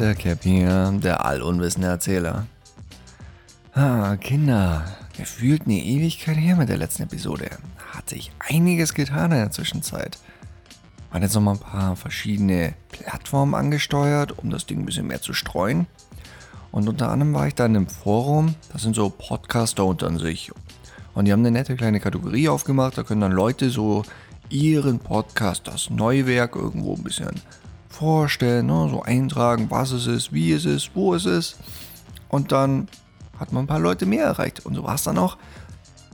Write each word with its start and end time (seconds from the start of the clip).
der 0.00 0.14
Cap 0.14 0.42
hier, 0.42 0.92
der 1.02 1.24
allunwissende 1.24 1.88
Erzähler. 1.88 2.46
Ah, 3.72 4.16
Kinder, 4.16 4.84
gefühlt 5.16 5.62
eine 5.64 5.82
Ewigkeit 5.82 6.36
her 6.36 6.56
mit 6.56 6.68
der 6.68 6.76
letzten 6.76 7.04
Episode. 7.04 7.50
Hat 7.92 8.08
sich 8.10 8.30
einiges 8.38 8.94
getan 8.94 9.32
in 9.32 9.38
der 9.38 9.50
Zwischenzeit. 9.50 10.18
Man 11.10 11.16
hat 11.16 11.22
jetzt 11.22 11.34
nochmal 11.34 11.54
ein 11.54 11.60
paar 11.60 11.96
verschiedene 11.96 12.74
Plattformen 12.90 13.54
angesteuert, 13.54 14.38
um 14.38 14.50
das 14.50 14.66
Ding 14.66 14.80
ein 14.80 14.86
bisschen 14.86 15.06
mehr 15.06 15.22
zu 15.22 15.32
streuen. 15.32 15.86
Und 16.72 16.88
unter 16.88 17.10
anderem 17.10 17.32
war 17.32 17.46
ich 17.46 17.54
dann 17.54 17.74
im 17.74 17.86
Forum, 17.86 18.54
das 18.72 18.82
sind 18.82 18.94
so 18.94 19.08
Podcaster 19.08 19.84
unter 19.84 20.16
sich. 20.18 20.50
Und 21.14 21.24
die 21.24 21.32
haben 21.32 21.40
eine 21.40 21.50
nette 21.50 21.76
kleine 21.76 22.00
Kategorie 22.00 22.48
aufgemacht, 22.48 22.98
da 22.98 23.02
können 23.02 23.22
dann 23.22 23.32
Leute 23.32 23.70
so 23.70 24.02
ihren 24.50 24.98
Podcast, 24.98 25.66
das 25.66 25.90
Neuwerk 25.90 26.54
irgendwo 26.54 26.94
ein 26.94 27.02
bisschen 27.02 27.40
vorstellen, 27.96 28.66
ne? 28.66 28.88
so 28.90 29.02
eintragen, 29.02 29.70
was 29.70 29.90
es 29.90 30.06
ist, 30.06 30.32
wie 30.32 30.52
es 30.52 30.64
ist, 30.64 30.90
wo 30.94 31.14
es 31.14 31.24
ist. 31.24 31.56
Und 32.28 32.52
dann 32.52 32.88
hat 33.38 33.52
man 33.52 33.64
ein 33.64 33.66
paar 33.66 33.80
Leute 33.80 34.06
mehr 34.06 34.24
erreicht. 34.24 34.66
Und 34.66 34.74
so 34.74 34.84
war 34.84 34.94
es 34.94 35.04
dann 35.04 35.18
auch. 35.18 35.36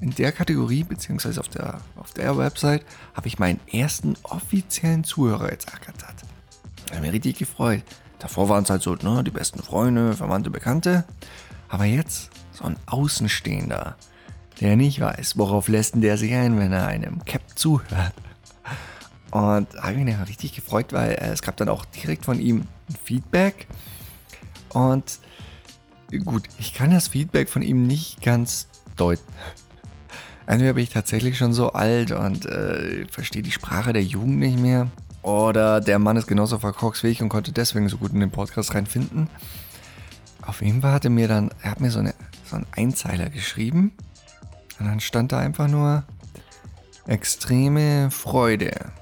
In 0.00 0.10
der 0.10 0.32
Kategorie, 0.32 0.82
beziehungsweise 0.82 1.38
auf 1.38 1.48
der, 1.48 1.80
auf 1.96 2.12
der 2.12 2.36
Website, 2.36 2.84
habe 3.14 3.28
ich 3.28 3.38
meinen 3.38 3.60
ersten 3.72 4.16
offiziellen 4.24 5.04
Zuhörer 5.04 5.50
jetzt 5.52 5.72
ergattert. 5.72 6.16
Ich 6.86 6.92
habe 6.92 7.02
mich 7.02 7.12
richtig 7.12 7.38
gefreut. 7.38 7.84
Davor 8.18 8.48
waren 8.48 8.64
es 8.64 8.70
halt 8.70 8.82
so 8.82 8.96
ne, 8.96 9.22
die 9.24 9.30
besten 9.30 9.62
Freunde, 9.62 10.14
Verwandte, 10.14 10.50
Bekannte. 10.50 11.04
Aber 11.68 11.84
jetzt 11.84 12.30
so 12.52 12.64
ein 12.64 12.76
Außenstehender, 12.86 13.96
der 14.60 14.76
nicht 14.76 15.00
weiß, 15.00 15.38
worauf 15.38 15.68
lässt 15.68 15.94
der 15.96 16.18
sich 16.18 16.32
ein, 16.32 16.58
wenn 16.58 16.72
er 16.72 16.86
einem 16.86 17.24
Cap 17.24 17.42
zuhört. 17.54 18.14
Und 19.32 19.74
habe 19.80 19.94
ich 19.94 20.04
mich 20.04 20.28
richtig 20.28 20.54
gefreut, 20.54 20.92
weil 20.92 21.12
äh, 21.12 21.30
es 21.30 21.40
gab 21.40 21.56
dann 21.56 21.70
auch 21.70 21.86
direkt 21.86 22.26
von 22.26 22.38
ihm 22.38 22.68
Feedback. 23.02 23.66
Und 24.68 25.18
gut, 26.24 26.44
ich 26.58 26.74
kann 26.74 26.90
das 26.90 27.08
Feedback 27.08 27.48
von 27.48 27.62
ihm 27.62 27.86
nicht 27.86 28.20
ganz 28.20 28.68
deuten. 28.96 29.24
Entweder 30.46 30.74
bin 30.74 30.84
ich 30.84 30.90
tatsächlich 30.90 31.38
schon 31.38 31.54
so 31.54 31.72
alt 31.72 32.12
und 32.12 32.44
äh, 32.44 33.06
verstehe 33.10 33.42
die 33.42 33.52
Sprache 33.52 33.94
der 33.94 34.04
Jugend 34.04 34.38
nicht 34.38 34.58
mehr. 34.58 34.90
Oder 35.22 35.80
der 35.80 35.98
Mann 35.98 36.18
ist 36.18 36.26
genauso 36.26 36.58
verkorksfähig 36.58 37.22
und 37.22 37.30
konnte 37.30 37.52
deswegen 37.52 37.88
so 37.88 37.96
gut 37.96 38.12
in 38.12 38.20
den 38.20 38.30
Podcast 38.30 38.74
reinfinden. 38.74 39.30
Auf 40.42 40.60
jeden 40.60 40.82
Fall 40.82 40.92
hatte 40.92 41.08
mir 41.08 41.28
dann, 41.28 41.50
er 41.62 41.70
hat 41.70 41.80
mir 41.80 41.90
so, 41.90 42.00
eine, 42.00 42.12
so 42.44 42.56
einen 42.56 42.66
Einzeiler 42.72 43.30
geschrieben. 43.30 43.92
Und 44.78 44.86
dann 44.88 45.00
stand 45.00 45.32
da 45.32 45.38
einfach 45.38 45.68
nur 45.68 46.04
extreme 47.06 48.10
Freude. 48.10 48.92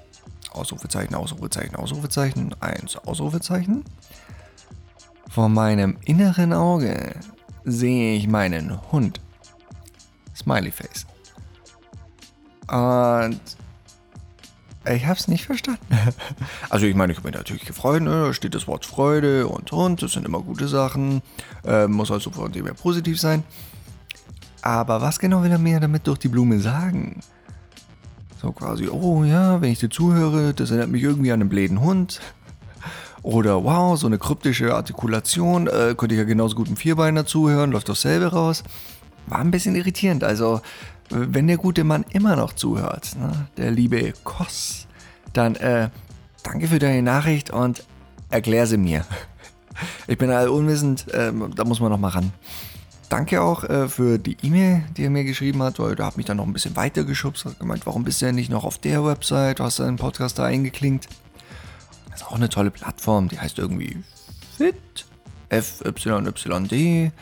Ausrufezeichen, 0.53 1.15
Ausrufezeichen, 1.15 1.77
Ausrufezeichen, 1.77 2.55
eins, 2.61 2.97
Ausrufezeichen. 2.97 3.85
Vor 5.29 5.49
meinem 5.49 5.97
inneren 6.05 6.53
Auge 6.53 7.15
sehe 7.65 8.17
ich 8.17 8.27
meinen 8.27 8.81
Hund. 8.91 9.21
Smiley 10.35 10.71
Face. 10.71 11.07
Und 12.69 13.41
ich 14.87 15.07
hab's 15.07 15.29
nicht 15.29 15.45
verstanden. 15.47 15.81
Also 16.71 16.87
ich 16.87 16.95
meine, 16.95 17.13
ich 17.13 17.19
habe 17.19 17.29
mich 17.29 17.37
natürlich 17.37 17.65
gefreut, 17.65 18.03
ne? 18.03 18.27
da 18.27 18.33
steht 18.33 18.55
das 18.55 18.67
Wort 18.67 18.87
Freude 18.87 19.49
und 19.49 19.71
Hund, 19.73 20.03
das 20.03 20.13
sind 20.13 20.25
immer 20.25 20.41
gute 20.41 20.69
Sachen, 20.69 21.21
äh, 21.65 21.87
muss 21.87 22.11
also 22.11 22.31
von 22.31 22.53
dem 22.53 22.67
her 22.67 22.75
positiv 22.75 23.21
sein. 23.21 23.43
Aber 24.63 25.01
was 25.01 25.19
genau 25.19 25.43
will 25.43 25.51
er 25.51 25.59
mir 25.59 25.81
damit 25.81 26.07
durch 26.07 26.19
die 26.19 26.29
Blume 26.29 26.61
sagen? 26.61 27.21
So 28.41 28.53
quasi, 28.53 28.89
oh 28.89 29.23
ja, 29.23 29.61
wenn 29.61 29.71
ich 29.71 29.81
dir 29.81 29.91
zuhöre, 29.91 30.55
das 30.55 30.71
erinnert 30.71 30.89
mich 30.89 31.03
irgendwie 31.03 31.31
an 31.31 31.43
einen 31.43 31.51
bläden 31.51 31.83
Hund. 31.83 32.21
Oder 33.23 33.65
wow, 33.65 33.99
so 33.99 34.07
eine 34.07 34.17
kryptische 34.17 34.75
Artikulation, 34.75 35.67
äh, 35.67 35.95
könnte 35.95 36.15
ich 36.15 36.19
ja 36.19 36.25
genauso 36.25 36.57
gut 36.57 36.69
einem 36.69 36.79
Vierbeiner 36.79 37.27
zuhören, 37.27 37.71
läuft 37.71 37.91
dasselbe 37.91 38.29
raus. 38.29 38.65
War 39.27 39.41
ein 39.41 39.51
bisschen 39.51 39.75
irritierend. 39.75 40.25
Also, 40.25 40.63
wenn 41.11 41.49
der 41.49 41.59
gute 41.59 41.85
Mann 41.85 42.07
immer 42.13 42.35
noch 42.35 42.55
zuhört, 42.55 43.15
ne, 43.19 43.49
der 43.59 43.73
liebe 43.73 44.15
Koss, 44.25 44.87
dann 45.35 45.57
äh, 45.57 45.91
danke 46.43 46.69
für 46.69 46.79
deine 46.79 47.03
Nachricht 47.03 47.51
und 47.51 47.85
erklär 48.31 48.67
sie 48.67 48.79
mir. 48.79 49.05
Ich 50.07 50.17
bin 50.17 50.31
all 50.31 50.49
unwissend, 50.49 51.13
äh, 51.13 51.31
da 51.55 51.65
muss 51.65 51.81
man 51.81 51.91
noch 51.91 51.99
mal 51.99 52.09
ran. 52.09 52.33
Danke 53.11 53.43
auch 53.43 53.65
äh, 53.65 53.89
für 53.89 54.19
die 54.19 54.37
E-Mail, 54.41 54.85
die 54.97 55.03
er 55.03 55.11
mir 55.11 55.25
geschrieben 55.25 55.65
hat, 55.65 55.81
weil 55.81 55.97
da 55.97 56.07
hat 56.07 56.17
mich 56.17 56.27
dann 56.27 56.37
noch 56.37 56.47
ein 56.47 56.53
bisschen 56.53 56.77
weiter 56.77 57.03
geschubst, 57.03 57.45
hat 57.45 57.59
gemeint, 57.59 57.85
warum 57.85 58.05
bist 58.05 58.23
du 58.23 58.27
denn 58.27 58.37
nicht 58.37 58.51
noch 58.51 58.63
auf 58.63 58.79
der 58.79 59.05
Website, 59.05 59.59
du 59.59 59.65
hast 59.65 59.81
deinen 59.81 59.97
Podcast 59.97 60.39
da 60.39 60.45
eingeklinkt. 60.45 61.09
Das 62.09 62.21
ist 62.21 62.27
auch 62.29 62.37
eine 62.37 62.49
tolle 62.49 62.71
Plattform, 62.71 63.29
die 63.29 63.41
heißt 63.41 63.59
irgendwie 63.59 63.99
Fit, 64.57 65.07
FYYD. 65.51 67.13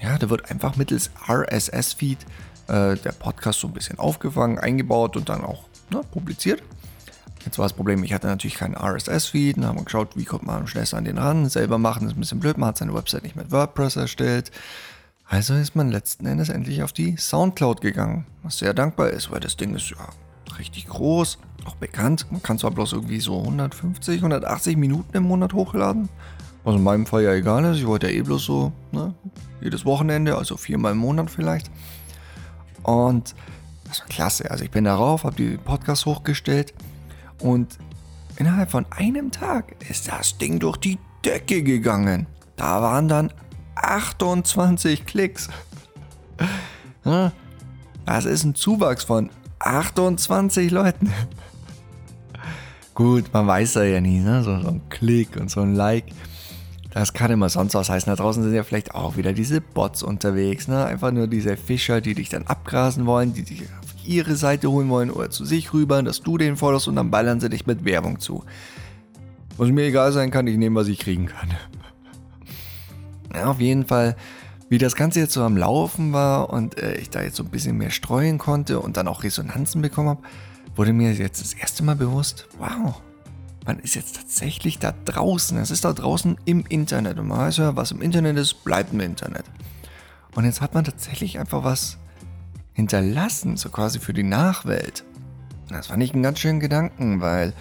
Ja, 0.00 0.16
da 0.18 0.30
wird 0.30 0.50
einfach 0.50 0.76
mittels 0.76 1.10
RSS-Feed 1.28 2.24
äh, 2.68 2.96
der 2.96 3.12
Podcast 3.12 3.60
so 3.60 3.66
ein 3.66 3.74
bisschen 3.74 3.98
aufgefangen, 3.98 4.58
eingebaut 4.58 5.18
und 5.18 5.28
dann 5.28 5.44
auch 5.44 5.64
ne, 5.90 6.00
publiziert. 6.10 6.62
Jetzt 7.46 7.58
war 7.58 7.64
das 7.64 7.74
Problem, 7.74 8.02
ich 8.02 8.12
hatte 8.12 8.26
natürlich 8.26 8.56
keinen 8.56 8.74
RSS-Feed. 8.74 9.56
Dann 9.56 9.66
haben 9.66 9.78
wir 9.78 9.84
geschaut, 9.84 10.16
wie 10.16 10.24
kommt 10.24 10.44
man 10.44 10.56
am 10.56 10.66
schnellsten 10.66 10.96
an 10.96 11.04
den 11.04 11.16
ran. 11.16 11.48
Selber 11.48 11.78
machen 11.78 12.08
ist 12.08 12.16
ein 12.16 12.20
bisschen 12.20 12.40
blöd. 12.40 12.58
Man 12.58 12.70
hat 12.70 12.76
seine 12.76 12.92
Website 12.92 13.22
nicht 13.22 13.36
mit 13.36 13.52
WordPress 13.52 13.94
erstellt. 13.94 14.50
Also 15.28 15.54
ist 15.54 15.76
man 15.76 15.92
letzten 15.92 16.26
Endes 16.26 16.48
endlich 16.48 16.82
auf 16.82 16.92
die 16.92 17.16
Soundcloud 17.16 17.80
gegangen. 17.80 18.26
Was 18.42 18.58
sehr 18.58 18.74
dankbar 18.74 19.10
ist, 19.10 19.30
weil 19.30 19.38
das 19.38 19.56
Ding 19.56 19.76
ist 19.76 19.90
ja 19.90 19.96
richtig 20.58 20.88
groß, 20.88 21.38
auch 21.64 21.76
bekannt. 21.76 22.26
Man 22.32 22.42
kann 22.42 22.58
zwar 22.58 22.72
bloß 22.72 22.94
irgendwie 22.94 23.20
so 23.20 23.38
150, 23.38 24.16
180 24.16 24.76
Minuten 24.76 25.16
im 25.16 25.22
Monat 25.22 25.52
hochladen. 25.52 26.08
Was 26.64 26.74
in 26.74 26.82
meinem 26.82 27.06
Fall 27.06 27.22
ja 27.22 27.32
egal 27.32 27.64
ist. 27.66 27.78
Ich 27.78 27.86
wollte 27.86 28.10
ja 28.10 28.18
eh 28.18 28.22
bloß 28.22 28.44
so 28.44 28.72
ne, 28.90 29.14
jedes 29.60 29.84
Wochenende, 29.84 30.36
also 30.36 30.56
viermal 30.56 30.92
im 30.92 30.98
Monat 30.98 31.30
vielleicht. 31.30 31.70
Und 32.82 33.36
das 33.86 34.00
war 34.00 34.08
klasse. 34.08 34.50
Also 34.50 34.64
ich 34.64 34.72
bin 34.72 34.82
darauf, 34.82 35.22
habe 35.22 35.36
die 35.36 35.58
Podcasts 35.58 36.06
hochgestellt 36.06 36.74
und 37.40 37.78
innerhalb 38.36 38.70
von 38.70 38.86
einem 38.90 39.30
Tag 39.30 39.76
ist 39.88 40.08
das 40.08 40.38
Ding 40.38 40.58
durch 40.58 40.76
die 40.76 40.98
Decke 41.24 41.62
gegangen. 41.62 42.26
Da 42.56 42.82
waren 42.82 43.08
dann 43.08 43.32
28 43.76 45.06
Klicks. 45.06 45.48
Das 48.04 48.24
ist 48.24 48.44
ein 48.44 48.54
Zuwachs 48.54 49.02
von 49.04 49.30
28 49.58 50.70
Leuten. 50.70 51.12
Gut, 52.94 53.32
man 53.32 53.46
weiß 53.46 53.74
ja 53.74 54.00
nie, 54.00 54.20
ne? 54.20 54.42
So, 54.42 54.60
so, 54.60 54.68
ein 54.68 54.80
Klick 54.88 55.36
und 55.36 55.50
so 55.50 55.60
ein 55.60 55.74
Like. 55.74 56.06
Das 56.90 57.12
kann 57.12 57.30
immer 57.30 57.48
sonst 57.48 57.74
was 57.74 57.90
heißen. 57.90 58.10
Da 58.10 58.16
draußen 58.16 58.42
sind 58.42 58.54
ja 58.54 58.62
vielleicht 58.62 58.94
auch 58.94 59.16
wieder 59.16 59.32
diese 59.32 59.60
Bots 59.60 60.02
unterwegs, 60.02 60.66
ne? 60.66 60.86
Einfach 60.86 61.10
nur 61.10 61.26
diese 61.26 61.56
Fischer, 61.56 62.00
die 62.00 62.14
dich 62.14 62.28
dann 62.28 62.46
abgrasen 62.46 63.06
wollen, 63.06 63.34
die 63.34 63.42
dich 63.42 63.64
ihre 64.06 64.36
Seite 64.36 64.70
holen 64.70 64.88
wollen 64.88 65.10
oder 65.10 65.30
zu 65.30 65.44
sich 65.44 65.72
rüber, 65.72 66.02
dass 66.02 66.20
du 66.20 66.38
den 66.38 66.56
folgst 66.56 66.88
und 66.88 66.96
dann 66.96 67.10
ballern 67.10 67.40
sie 67.40 67.50
dich 67.50 67.66
mit 67.66 67.84
Werbung 67.84 68.20
zu. 68.20 68.44
Was 69.56 69.68
mir 69.68 69.84
egal 69.84 70.12
sein 70.12 70.30
kann, 70.30 70.46
ich 70.46 70.56
nehme, 70.56 70.80
was 70.80 70.88
ich 70.88 70.98
kriegen 70.98 71.26
kann. 71.26 71.50
Ja, 73.34 73.46
auf 73.46 73.60
jeden 73.60 73.86
Fall, 73.86 74.16
wie 74.68 74.78
das 74.78 74.96
Ganze 74.96 75.20
jetzt 75.20 75.34
so 75.34 75.42
am 75.42 75.56
Laufen 75.56 76.12
war 76.12 76.50
und 76.50 76.78
äh, 76.78 76.96
ich 76.96 77.10
da 77.10 77.22
jetzt 77.22 77.36
so 77.36 77.42
ein 77.42 77.50
bisschen 77.50 77.76
mehr 77.76 77.90
streuen 77.90 78.38
konnte 78.38 78.80
und 78.80 78.96
dann 78.96 79.08
auch 79.08 79.22
Resonanzen 79.22 79.82
bekommen 79.82 80.08
habe, 80.08 80.22
wurde 80.74 80.92
mir 80.92 81.12
jetzt 81.12 81.40
das 81.40 81.54
erste 81.54 81.84
Mal 81.84 81.96
bewusst, 81.96 82.48
wow, 82.58 83.00
man 83.66 83.78
ist 83.80 83.94
jetzt 83.94 84.16
tatsächlich 84.16 84.78
da 84.78 84.94
draußen. 85.04 85.58
Es 85.58 85.70
ist 85.70 85.84
da 85.84 85.92
draußen 85.92 86.38
im 86.44 86.64
Internet. 86.68 87.18
Und 87.18 87.28
man 87.28 87.38
weiß 87.38 87.56
ja, 87.58 87.76
was 87.76 87.90
im 87.90 88.00
Internet 88.00 88.36
ist, 88.36 88.64
bleibt 88.64 88.92
im 88.92 89.00
Internet. 89.00 89.44
Und 90.34 90.44
jetzt 90.44 90.60
hat 90.60 90.74
man 90.74 90.84
tatsächlich 90.84 91.38
einfach 91.38 91.64
was 91.64 91.98
hinterlassen, 92.76 93.56
so 93.56 93.70
quasi 93.70 93.98
für 93.98 94.12
die 94.12 94.22
Nachwelt. 94.22 95.02
Das 95.70 95.86
fand 95.88 96.02
ich 96.02 96.12
einen 96.12 96.22
ganz 96.22 96.38
schönen 96.38 96.60
Gedanken, 96.60 97.22
weil, 97.22 97.54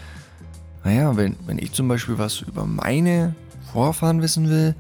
naja, 0.84 1.16
wenn, 1.16 1.38
wenn 1.48 1.58
ich 1.58 1.72
zum 1.72 1.88
Beispiel 1.88 2.18
was 2.18 2.42
über 2.42 2.66
meine 2.66 3.34
Vorfahren 3.72 4.22
wissen 4.22 4.50
will, 4.50 4.76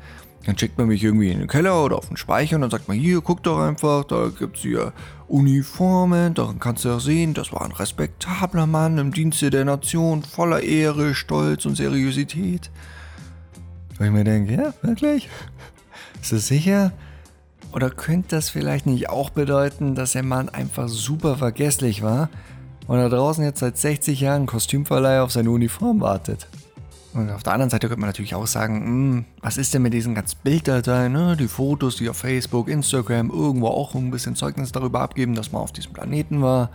dann 0.45 0.57
schickt 0.57 0.77
man 0.77 0.88
mich 0.88 1.01
irgendwie 1.04 1.31
in 1.31 1.39
den 1.39 1.48
Keller 1.48 1.83
oder 1.83 1.98
auf 1.98 2.10
den 2.10 2.18
Speicher 2.18 2.57
und 2.57 2.62
dann 2.62 2.69
sagt 2.69 2.89
man, 2.89 2.98
hier, 2.98 3.21
guck 3.21 3.44
doch 3.44 3.60
einfach, 3.60 4.04
da 4.04 4.27
gibt 4.27 4.57
es 4.57 4.63
hier 4.63 4.92
Uniformen, 5.30 6.33
daran 6.33 6.60
kannst 6.60 6.83
du 6.83 6.89
ja 6.89 7.00
sehen, 7.00 7.33
das 7.33 7.54
war 7.54 7.63
ein 7.63 7.71
respektabler 7.71 8.68
Mann 8.68 8.98
im 8.98 9.13
Dienste 9.13 9.50
der 9.50 9.63
Nation, 9.63 10.21
voller 10.21 10.62
Ehre, 10.62 11.15
Stolz 11.15 11.65
und 11.65 11.75
Seriosität. 11.75 12.69
Wo 13.98 14.04
ich 14.04 14.12
mir 14.12 14.25
denke, 14.25 14.54
ja, 14.54 14.74
wirklich? 14.81 15.30
Ist 16.21 16.33
das 16.33 16.48
sicher? 16.48 16.92
Oder 17.75 17.89
könnte 17.89 18.38
das 18.38 18.50
vielleicht 18.50 18.86
nicht 18.86 19.10
auch 19.10 19.30
bedeuten, 19.30 19.95
dass 19.95 20.13
der 20.13 20.24
Mann 20.24 20.48
einfach 20.48 20.88
super 20.88 21.36
vergesslich 21.36 22.01
war 22.01 22.30
und 22.88 22.98
da 22.98 23.10
draußen 23.10 23.44
jetzt 23.44 23.60
seit 23.60 23.77
60 23.77 24.22
Jahren 24.22 24.45
Kostümverleih 24.45 25.19
auf 25.19 25.33
seine 25.33 25.51
Uniform 25.51 26.00
wartet? 26.00 26.48
Und 27.13 27.30
auf 27.31 27.44
der 27.44 27.51
anderen 27.51 27.69
Seite 27.69 27.89
könnte 27.89 28.00
man 28.00 28.07
natürlich 28.07 28.33
auch 28.33 28.48
sagen, 28.48 28.75
mh, 28.75 28.86
hm, 28.86 29.25
was 29.42 29.57
ist 29.57 29.74
denn 29.74 29.81
mit 29.81 29.94
diesen 29.94 30.16
ganzen 30.16 30.38
Bilddateien, 30.42 31.12
ne? 31.12 31.36
die 31.36 31.50
Fotos, 31.50 31.98
die 31.98 32.07
auf 32.07 32.16
Facebook, 32.16 32.69
Instagram 32.69 33.30
irgendwo 33.30 33.68
auch 33.68 33.94
ein 33.94 34.10
bisschen 34.10 34.38
Zeugnis 34.38 34.72
darüber 34.72 35.01
abgeben, 35.01 35.36
dass 35.36 35.51
man 35.51 35.62
auf 35.62 35.74
diesem 35.74 35.92
Planeten 35.92 36.42
war. 36.42 36.69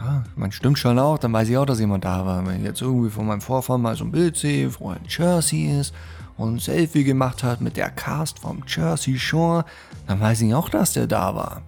Ja, 0.00 0.24
man 0.34 0.50
stimmt 0.50 0.78
schon 0.78 0.98
auch, 0.98 1.18
dann 1.18 1.34
weiß 1.34 1.50
ich 1.50 1.58
auch, 1.58 1.66
dass 1.66 1.78
jemand 1.78 2.06
da 2.06 2.24
war. 2.24 2.46
Wenn 2.46 2.56
ich 2.56 2.64
jetzt 2.64 2.80
irgendwie 2.80 3.10
von 3.10 3.26
meinem 3.26 3.42
Vorfahren 3.42 3.82
mal 3.82 3.96
so 3.96 4.04
ein 4.04 4.12
Bild 4.12 4.38
sehe, 4.38 4.70
wo 4.80 4.88
ein 4.88 5.02
Jersey 5.06 5.78
ist 5.78 5.92
und 6.36 6.54
ein 6.54 6.58
Selfie 6.58 7.04
gemacht 7.04 7.42
hat 7.42 7.60
mit 7.60 7.76
der 7.76 7.90
Cast 7.90 8.40
vom 8.40 8.62
Jersey 8.66 9.18
Shore, 9.18 9.64
dann 10.06 10.20
weiß 10.20 10.40
ich 10.42 10.54
auch, 10.54 10.68
dass 10.68 10.92
der 10.92 11.06
da 11.06 11.34
war. 11.34 11.62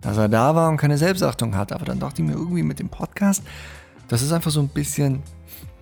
Dass 0.00 0.16
er 0.16 0.28
da 0.28 0.54
war 0.54 0.68
und 0.68 0.76
keine 0.76 0.98
Selbstachtung 0.98 1.56
hat. 1.56 1.72
Aber 1.72 1.84
dann 1.84 2.00
dachte 2.00 2.22
ich 2.22 2.28
mir 2.28 2.34
irgendwie 2.34 2.62
mit 2.62 2.78
dem 2.78 2.88
Podcast, 2.88 3.42
das 4.08 4.22
ist 4.22 4.32
einfach 4.32 4.50
so 4.50 4.60
ein 4.60 4.68
bisschen, 4.68 5.22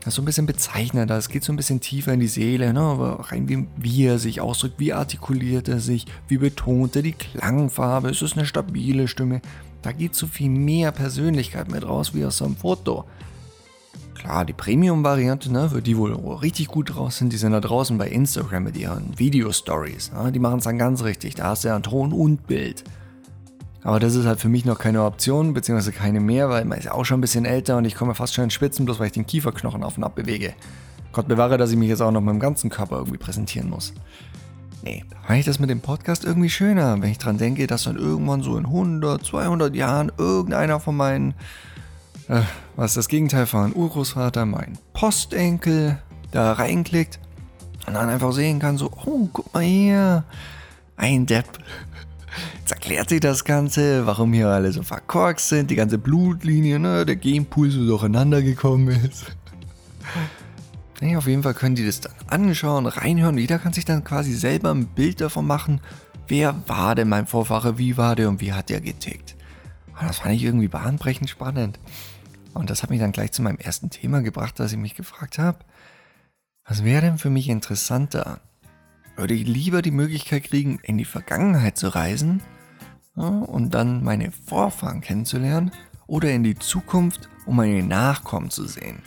das 0.01 0.09
ist 0.09 0.15
so 0.15 0.23
ein 0.23 0.27
bisschen 0.27 0.47
bezeichnender. 0.47 1.17
Es 1.17 1.29
geht 1.29 1.45
so 1.45 1.53
ein 1.53 1.57
bisschen 1.57 1.81
tiefer 1.81 2.13
in 2.13 2.21
die 2.21 2.29
Seele, 2.29 2.73
ne? 2.73 3.17
rein 3.31 3.49
wie, 3.49 3.67
wie 3.77 4.07
er 4.07 4.19
sich 4.19 4.41
ausdrückt, 4.41 4.79
wie 4.79 4.93
artikuliert 4.93 5.69
er 5.69 5.81
sich, 5.81 6.07
wie 6.29 6.39
betont 6.39 6.97
er 6.97 7.03
die 7.03 7.13
Klangfarbe, 7.13 8.11
ist 8.11 8.23
es 8.23 8.35
eine 8.35 8.47
stabile 8.47 9.09
Stimme. 9.09 9.41
Da 9.83 9.93
geht 9.93 10.15
so 10.15 10.27
viel 10.27 10.49
mehr 10.49 10.93
Persönlichkeit 10.93 11.71
mit 11.71 11.87
raus 11.87 12.15
wie 12.15 12.25
aus 12.25 12.39
so 12.39 12.47
einem 12.47 12.57
Foto. 12.57 13.05
Klar, 14.25 14.47
die 14.47 14.55
Premium-Variante, 14.55 15.53
ne, 15.53 15.69
für 15.69 15.83
die 15.83 15.99
wohl 15.99 16.15
richtig 16.15 16.69
gut 16.69 16.95
draus 16.95 17.19
sind, 17.19 17.31
die 17.31 17.37
sind 17.37 17.53
da 17.53 17.61
draußen 17.61 17.99
bei 17.99 18.09
Instagram 18.09 18.65
mit 18.65 18.75
ihren 18.75 19.19
Video-Stories. 19.19 20.13
Ne, 20.13 20.33
die 20.33 20.39
machen 20.39 20.59
es 20.61 20.65
dann 20.65 20.79
ganz 20.79 21.05
richtig. 21.05 21.35
Da 21.35 21.49
hast 21.49 21.65
du 21.65 21.69
ja 21.69 21.79
Ton 21.81 22.15
und 22.15 22.47
Bild. 22.47 22.85
Aber 23.83 24.01
das 24.01 24.15
ist 24.15 24.25
halt 24.25 24.41
für 24.41 24.49
mich 24.49 24.65
noch 24.65 24.79
keine 24.79 25.05
Option, 25.05 25.53
beziehungsweise 25.53 25.93
keine 25.93 26.21
mehr, 26.21 26.49
weil 26.49 26.65
man 26.65 26.79
ist 26.79 26.85
ja 26.85 26.93
auch 26.93 27.05
schon 27.05 27.19
ein 27.19 27.21
bisschen 27.21 27.45
älter 27.45 27.77
und 27.77 27.85
ich 27.85 27.97
komme 27.97 28.15
fast 28.15 28.33
schon 28.33 28.45
in 28.45 28.51
Spitzen, 28.51 28.87
bloß 28.87 28.99
weil 28.99 29.09
ich 29.09 29.13
den 29.13 29.27
Kieferknochen 29.27 29.85
auf 29.85 29.99
und 29.99 30.05
ab 30.05 30.15
bewege. 30.15 30.55
Gott 31.13 31.29
bewahre, 31.29 31.59
dass 31.59 31.71
ich 31.71 31.77
mich 31.77 31.91
jetzt 31.91 32.01
auch 32.01 32.11
noch 32.11 32.23
mit 32.23 32.33
dem 32.33 32.41
ganzen 32.41 32.71
Körper 32.71 32.97
irgendwie 32.97 33.19
präsentieren 33.19 33.69
muss. 33.69 33.93
Nee, 34.83 35.05
da 35.11 35.17
fand 35.27 35.39
ich 35.39 35.45
das 35.45 35.59
mit 35.59 35.69
dem 35.69 35.81
Podcast 35.81 36.25
irgendwie 36.25 36.49
schöner, 36.49 37.01
wenn 37.03 37.11
ich 37.11 37.19
dran 37.19 37.37
denke, 37.37 37.67
dass 37.67 37.85
dann 37.85 37.97
irgendwann 37.97 38.43
so 38.43 38.57
in 38.57 38.65
100, 38.65 39.23
200 39.23 39.75
Jahren 39.75 40.11
irgendeiner 40.17 40.81
von 40.81 40.97
meinen, 40.97 41.35
äh, 42.29 42.43
was 42.77 42.95
das 42.95 43.09
Gegenteil 43.09 43.47
von 43.47 43.75
Urgroßvater, 43.75 44.47
mein 44.47 44.79
Postenkel, 44.93 45.99
da 46.31 46.53
reinklickt 46.53 47.21
und 47.87 47.95
dann 47.95 48.09
einfach 48.09 48.33
sehen 48.33 48.59
kann, 48.59 48.79
so, 48.79 48.91
oh, 49.05 49.29
guck 49.33 49.53
mal 49.55 49.63
hier, 49.63 50.25
ein 50.97 51.27
Depp 51.27 51.59
Jetzt 52.59 52.73
erklärt 52.73 53.09
sich 53.09 53.21
das 53.21 53.45
Ganze, 53.45 54.07
warum 54.07 54.33
hier 54.33 54.49
alle 54.49 54.73
so 54.73 54.83
verkorkst 54.83 55.49
sind, 55.49 55.71
die 55.71 55.77
ganze 55.77 55.99
Blutlinie, 55.99 56.79
ne, 56.79 57.05
der 57.05 57.17
Genpool 57.17 57.71
so 57.71 57.87
durcheinander 57.87 58.43
gekommen 58.43 58.89
ist. 58.89 59.27
Ja, 61.01 61.19
auf 61.19 61.27
jeden 61.27 61.43
Fall 61.43 61.55
können 61.55 61.75
die 61.75 61.85
das 61.85 62.01
dann 62.01 62.15
anschauen, 62.29 62.87
reinhören. 62.87 63.37
Jeder 63.37 63.59
kann 63.59 63.73
sich 63.73 63.85
dann 63.85 64.05
quasi 64.05 64.33
selber 64.33 64.71
ein 64.71 64.87
Bild 64.87 65.21
davon 65.21 65.47
machen, 65.47 65.81
wer 66.29 66.55
war 66.67 66.95
denn 66.95 67.09
mein 67.09 67.27
Vorfahre, 67.27 67.79
wie 67.79 67.97
war 67.97 68.17
der 68.17 68.29
und 68.29 68.41
wie 68.41 68.53
hat 68.53 68.71
der 68.71 68.81
getickt. 68.81 69.37
Und 70.01 70.09
das 70.09 70.19
fand 70.19 70.35
ich 70.35 70.45
irgendwie 70.45 70.69
bahnbrechend 70.69 71.29
spannend. 71.29 71.79
Und 72.55 72.71
das 72.71 72.83
hat 72.83 72.91
mich 72.91 73.01
dann 73.01 73.13
gleich 73.13 73.33
zu 73.33 73.43
meinem 73.43 73.59
ersten 73.59 73.91
Thema 73.91 74.23
gebracht, 74.23 74.59
dass 74.59 74.73
ich 74.73 74.79
mich 74.79 74.95
gefragt 74.95 75.39
habe, 75.39 75.59
was 76.65 76.83
wäre 76.83 77.03
denn 77.03 77.19
für 77.19 77.31
mich 77.31 77.49
interessanter? 77.49 78.41
würde 79.17 79.35
ich 79.35 79.47
lieber 79.47 79.83
die 79.83 79.91
Möglichkeit 79.91 80.45
kriegen, 80.45 80.79
in 80.83 80.99
die 80.99 81.05
Vergangenheit 81.05 81.79
zu 81.79 81.89
reisen 81.89 82.43
ja, 83.17 83.29
und 83.29 83.75
dann 83.75 84.03
meine 84.03 84.31
Vorfahren 84.33 85.01
kennenzulernen 85.01 85.71
oder 86.07 86.31
in 86.31 86.43
die 86.43 86.57
Zukunft, 86.57 87.29
um 87.47 87.57
meine 87.57 87.83
Nachkommen 87.83 88.51
zu 88.51 88.67
sehen. 88.67 89.03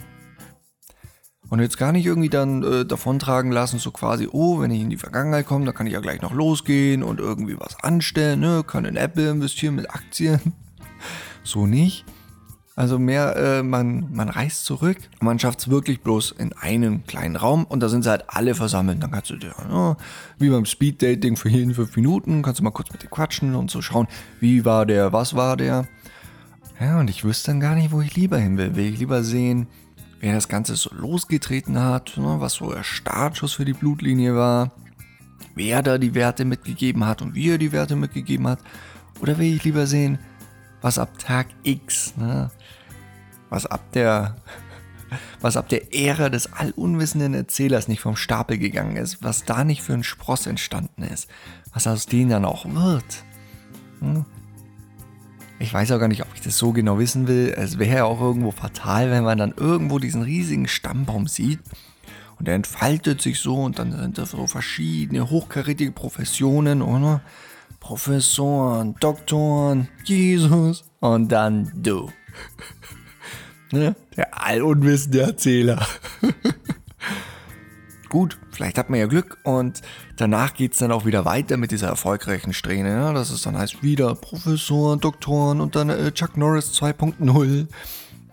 Und 1.50 1.62
jetzt 1.62 1.78
gar 1.78 1.94
nicht 1.94 2.06
irgendwie 2.06 2.30
dann 2.30 2.62
äh, 2.64 2.86
davontragen 2.86 3.52
lassen, 3.52 3.80
so 3.80 3.92
quasi, 3.92 4.28
oh, 4.30 4.60
wenn 4.60 4.72
ich 4.72 4.82
in 4.82 4.90
die 4.90 4.98
Vergangenheit 4.98 5.46
komme, 5.46 5.66
dann 5.66 5.74
kann 5.74 5.88
ich 5.88 5.94
ja 5.94 6.02
gleich 6.02 6.22
noch 6.22 6.34
losgehen 6.34 7.04
und 7.04 7.22
irgendwie 7.22 7.58
was 7.58 7.82
anstellen, 7.82 8.42
ne? 8.42 8.66
kann 8.68 8.84
in 8.84 8.98
Apple 8.98 9.30
investieren 9.30 9.76
mit 9.76 9.90
Aktien. 9.94 10.40
So 11.44 11.66
nicht, 11.66 12.04
also 12.78 13.00
mehr, 13.00 13.36
äh, 13.36 13.64
man, 13.64 14.08
man 14.14 14.30
reist 14.30 14.64
zurück 14.66 14.98
man 15.20 15.40
schafft 15.40 15.62
es 15.62 15.68
wirklich 15.68 16.02
bloß 16.02 16.30
in 16.38 16.54
einem 16.54 17.08
kleinen 17.08 17.36
Raum 17.36 17.66
und 17.66 17.82
da 17.82 17.90
sind 17.90 18.04
sie 18.04 18.10
halt 18.12 18.26
alle 18.28 18.54
versammelt. 18.54 19.02
Dann 19.02 19.10
kannst 19.10 19.32
du 19.32 19.36
dir, 19.36 19.52
ja, 19.68 19.98
wie 20.38 20.50
beim 20.50 20.66
Speeddating 20.66 21.38
für 21.38 21.50
jeden 21.50 21.74
fünf 21.74 21.96
Minuten, 21.96 22.44
kannst 22.44 22.60
du 22.60 22.64
mal 22.64 22.70
kurz 22.70 22.92
mit 22.92 23.02
dir 23.02 23.08
quatschen 23.08 23.56
und 23.56 23.72
so 23.72 23.82
schauen, 23.82 24.08
wie 24.40 24.64
war 24.64 24.86
der, 24.86 25.12
was 25.12 25.36
war 25.36 25.58
der. 25.58 25.88
Ja, 26.80 27.00
und 27.00 27.10
ich 27.10 27.24
wüsste 27.24 27.50
dann 27.50 27.60
gar 27.60 27.74
nicht, 27.74 27.92
wo 27.92 28.00
ich 28.02 28.16
lieber 28.16 28.38
hin 28.38 28.60
will. 28.60 28.76
Will 28.76 28.94
ich 28.94 29.00
lieber 29.00 29.24
sehen, 29.24 29.66
wer 30.20 30.36
das 30.36 30.48
Ganze 30.48 30.76
so 30.76 30.92
losgetreten 30.94 31.80
hat, 31.80 32.16
ne, 32.18 32.36
was 32.40 32.54
so 32.54 32.72
der 32.72 32.84
Startschuss 32.84 33.54
für 33.54 33.66
die 33.66 33.74
Blutlinie 33.74 34.36
war, 34.36 34.72
wer 35.56 35.82
da 35.82 35.98
die 35.98 36.14
Werte 36.14 36.46
mitgegeben 36.46 37.08
hat 37.08 37.24
und 37.24 37.34
wie 37.34 37.50
er 37.50 37.58
die 37.58 37.72
Werte 37.72 37.96
mitgegeben 37.96 38.48
hat. 38.48 38.60
Oder 39.20 39.40
will 39.40 39.56
ich 39.56 39.64
lieber 39.64 39.88
sehen, 39.88 40.20
was 40.82 41.00
ab 41.00 41.18
Tag 41.18 41.48
X, 41.64 42.14
ne, 42.18 42.52
was 43.50 43.66
ab 43.66 43.92
der 43.94 44.36
was 45.42 45.58
ab 45.58 45.70
der 45.70 45.96
Ära 45.96 46.30
des 46.30 46.52
allunwissenden 46.54 47.34
Erzählers 47.34 47.88
nicht 47.88 48.02
vom 48.02 48.16
Stapel 48.16 48.58
gegangen 48.58 48.98
ist, 48.98 49.24
was 49.24 49.46
da 49.46 49.64
nicht 49.64 49.82
für 49.82 49.94
ein 49.94 50.04
Spross 50.04 50.48
entstanden 50.48 51.04
ist, 51.04 51.30
was 51.74 51.88
aus 51.88 52.06
denen 52.08 52.30
dann 52.30 52.46
auch 52.46 52.66
wird. 52.66 53.24
Hm? 54.00 54.26
Ich 55.60 55.74
weiß 55.74 55.92
auch 55.92 56.00
gar 56.00 56.08
nicht, 56.08 56.22
ob 56.22 56.28
ich 56.36 56.42
das 56.42 56.58
so 56.58 56.72
genau 56.72 57.00
wissen 57.00 57.28
will. 57.28 57.54
Es 57.58 57.80
wäre 57.80 57.98
ja 57.98 58.06
auch 58.06 58.22
irgendwo 58.22 58.52
fatal, 58.52 59.10
wenn 59.10 59.24
man 59.24 59.40
dann 59.40 59.54
irgendwo 59.56 59.98
diesen 59.98 60.22
riesigen 60.22 60.68
Stammbaum 60.68 61.28
sieht 61.28 61.60
und 62.38 62.48
der 62.48 62.56
entfaltet 62.56 63.22
sich 63.22 63.40
so 63.40 63.56
und 63.56 63.80
dann 63.80 63.92
sind 63.92 64.18
da 64.18 64.26
so 64.26 64.46
verschiedene 64.46 65.30
hochkarätige 65.30 65.92
Professionen, 65.92 66.82
oder? 66.82 67.22
Professoren, 67.80 68.96
Doktoren, 69.00 69.88
Jesus 70.04 70.84
und 71.00 71.32
dann 71.32 71.72
du. 71.76 72.12
Ne? 73.72 73.96
Der 74.16 74.42
allunwissende 74.46 75.22
Erzähler. 75.22 75.86
Gut, 78.10 78.38
vielleicht 78.52 78.78
hat 78.78 78.90
man 78.90 79.00
ja 79.00 79.06
Glück 79.06 79.38
und 79.44 79.82
danach 80.16 80.54
geht 80.54 80.72
es 80.74 80.80
dann 80.80 80.94
auch 80.94 81.06
wieder 81.06 81.26
weiter 81.26 81.58
mit 81.58 81.72
dieser 81.72 81.88
erfolgreichen 81.88 82.54
Strähne. 82.54 82.90
Ja? 82.90 83.12
Das 83.14 83.32
ist 83.32 83.46
dann 83.46 83.58
heißt 83.58 83.84
wieder 83.84 84.16
Professoren, 84.16 85.02
Doktoren 85.02 85.60
und 85.60 85.76
dann 85.76 85.90
äh, 85.90 86.12
Chuck 86.14 86.38
Norris 86.38 86.72
2.0. 86.74 87.68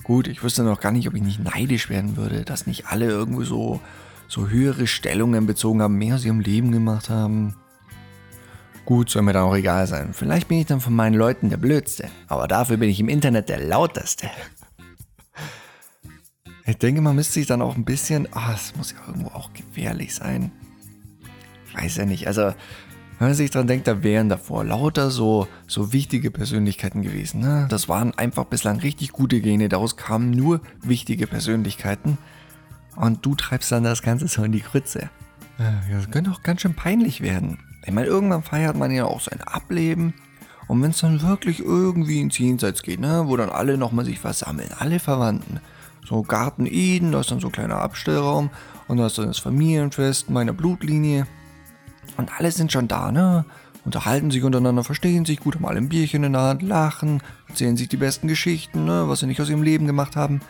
Gut, 0.05 0.29
ich 0.29 0.43
wüsste 0.45 0.63
noch 0.63 0.81
gar 0.81 0.93
nicht, 0.93 1.09
ob 1.09 1.15
ich 1.15 1.23
nicht 1.23 1.43
neidisch 1.43 1.89
werden 1.89 2.17
würde, 2.17 2.45
dass 2.45 2.67
nicht 2.67 2.87
alle 2.87 3.07
irgendwie 3.07 3.47
so, 3.47 3.81
so 4.29 4.49
höhere 4.49 4.87
Stellungen 4.87 5.47
bezogen 5.47 5.83
haben, 5.83 5.97
mehr 5.97 6.15
aus 6.17 6.25
ihrem 6.25 6.41
Leben 6.41 6.71
gemacht 6.71 7.11
haben. 7.11 7.57
Gut, 8.85 9.09
soll 9.09 9.23
mir 9.23 9.33
dann 9.33 9.45
auch 9.45 9.57
egal 9.57 9.87
sein. 9.87 10.11
Vielleicht 10.13 10.49
bin 10.49 10.59
ich 10.59 10.67
dann 10.67 10.81
von 10.81 10.95
meinen 10.95 11.15
Leuten 11.15 11.49
der 11.49 11.57
Blödste, 11.57 12.11
aber 12.29 12.47
dafür 12.47 12.77
bin 12.77 12.91
ich 12.91 13.01
im 13.01 13.09
Internet 13.09 13.49
der 13.49 13.61
Lauteste. 13.61 14.29
Ich 16.67 16.79
denke, 16.79 17.03
man 17.03 17.15
müsste 17.15 17.35
sich 17.35 17.47
dann 17.47 17.61
auch 17.61 17.77
ein 17.77 17.85
bisschen, 17.85 18.27
ah, 18.33 18.49
oh, 18.49 18.55
es 18.55 18.75
muss 18.77 18.93
ja 18.93 18.99
irgendwo 19.07 19.29
auch 19.29 19.53
gefährlich 19.53 20.15
sein. 20.15 20.51
Ich 21.69 21.77
weiß 21.77 21.97
ja 21.97 22.07
nicht, 22.07 22.27
also 22.27 22.55
wenn 23.19 23.29
man 23.29 23.35
sich 23.35 23.51
dran 23.51 23.67
denkt, 23.67 23.87
da 23.87 24.03
wären 24.03 24.29
davor 24.29 24.65
lauter 24.65 25.11
so, 25.11 25.47
so 25.67 25.93
wichtige 25.93 26.31
Persönlichkeiten 26.31 27.03
gewesen. 27.03 27.41
Ne? 27.41 27.67
Das 27.69 27.89
waren 27.89 28.15
einfach 28.15 28.45
bislang 28.45 28.79
richtig 28.81 29.13
gute 29.13 29.41
Gene, 29.41 29.69
daraus 29.69 29.97
kamen 29.97 30.31
nur 30.31 30.63
wichtige 30.83 31.27
Persönlichkeiten. 31.27 32.19
Und 32.97 33.27
du 33.27 33.35
treibst 33.35 33.71
dann 33.71 33.85
das 33.85 34.03
Ganze 34.03 34.27
so 34.29 34.43
in 34.43 34.53
die 34.53 34.61
Krütze. 34.61 35.11
Das 35.91 36.11
könnte 36.11 36.31
auch 36.31 36.43
ganz 36.43 36.63
schön 36.63 36.75
peinlich 36.75 37.21
werden. 37.21 37.59
Ich 37.85 37.93
meine, 37.93 38.07
irgendwann 38.07 38.43
feiert 38.43 38.77
man 38.77 38.91
ja 38.91 39.05
auch 39.05 39.21
sein 39.21 39.41
Ableben. 39.43 40.15
Und 40.67 40.83
wenn 40.83 40.91
es 40.91 40.99
dann 41.01 41.21
wirklich 41.21 41.61
irgendwie 41.61 42.21
ins 42.21 42.39
Jenseits 42.39 42.83
geht, 42.83 43.01
ne, 43.01 43.25
wo 43.27 43.37
dann 43.37 43.51
alle 43.51 43.77
nochmal 43.77 44.07
sich 44.07 44.19
versammeln, 44.19 44.71
alle 44.79 44.99
Verwandten, 44.99 45.61
so 46.05 46.23
Garten 46.23 46.67
Eden, 46.67 47.13
da 47.13 47.21
ist 47.21 47.31
dann 47.31 47.41
so 47.41 47.49
ein 47.49 47.53
kleiner 47.53 47.79
Abstellraum 47.79 48.51
und 48.89 48.99
da 48.99 49.07
ist 49.07 49.19
dann 49.19 49.27
das 49.27 49.39
Familienfest 49.39 50.31
meiner 50.31 50.53
Blutlinie. 50.53 51.27
Und 52.17 52.31
alle 52.39 52.53
sind 52.53 52.73
schon 52.73 52.89
da, 52.89 53.11
ne? 53.11 53.45
Unterhalten 53.85 54.31
sich 54.31 54.43
untereinander, 54.43 54.83
verstehen 54.83 55.27
sich 55.27 55.41
gut, 55.41 55.57
haben 55.57 55.67
alle 55.67 55.79
ein 55.79 55.91
Bierchen 55.91 56.25
in 56.25 56.33
der 56.33 56.43
Hand, 56.43 56.63
lachen, 56.63 57.23
erzählen 57.49 57.77
sich 57.77 57.89
die 57.89 57.97
besten 57.97 58.29
Geschichten, 58.29 58.85
ne? 58.85 59.09
Was 59.09 59.21
sie 59.21 59.27
nicht 59.27 59.41
aus 59.41 59.51
ihrem 59.51 59.63
Leben 59.63 59.87
gemacht 59.87 60.17
haben. 60.17 60.41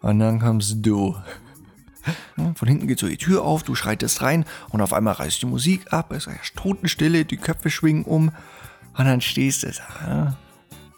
Und 0.00 0.18
dann 0.18 0.38
kommst 0.38 0.76
du. 0.80 1.16
Von 2.54 2.68
hinten 2.68 2.86
geht 2.86 2.98
so 2.98 3.08
die 3.08 3.18
Tür 3.18 3.44
auf, 3.44 3.64
du 3.64 3.74
schreitest 3.74 4.22
rein 4.22 4.46
und 4.70 4.80
auf 4.80 4.94
einmal 4.94 5.14
reißt 5.14 5.42
die 5.42 5.46
Musik 5.46 5.92
ab, 5.92 6.10
es 6.12 6.26
ist 6.26 6.56
Totenstille, 6.56 7.26
die 7.26 7.36
Köpfe 7.36 7.68
schwingen 7.68 8.04
um 8.04 8.30
und 8.96 9.04
dann 9.04 9.20
stehst 9.20 9.64
du 9.64 9.72
da. 9.72 10.38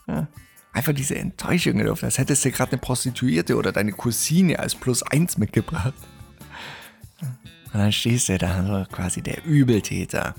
Ja 0.07 0.29
einfach 0.73 0.93
diese 0.93 1.17
Enttäuschung 1.17 1.79
drauf, 1.79 2.03
als 2.03 2.19
hättest 2.19 2.45
du 2.45 2.51
gerade 2.51 2.73
eine 2.73 2.81
Prostituierte 2.81 3.57
oder 3.57 3.73
deine 3.73 3.93
Cousine 3.93 4.59
als 4.59 4.75
Plus 4.75 5.03
eins 5.03 5.39
mitgebracht. 5.39 5.95
Und 7.73 7.79
dann 7.79 7.93
stehst 7.93 8.29
du 8.29 8.39
da, 8.39 8.65
so 8.67 8.95
quasi 8.95 9.23
der 9.23 9.45
Übeltäter. 9.45 10.35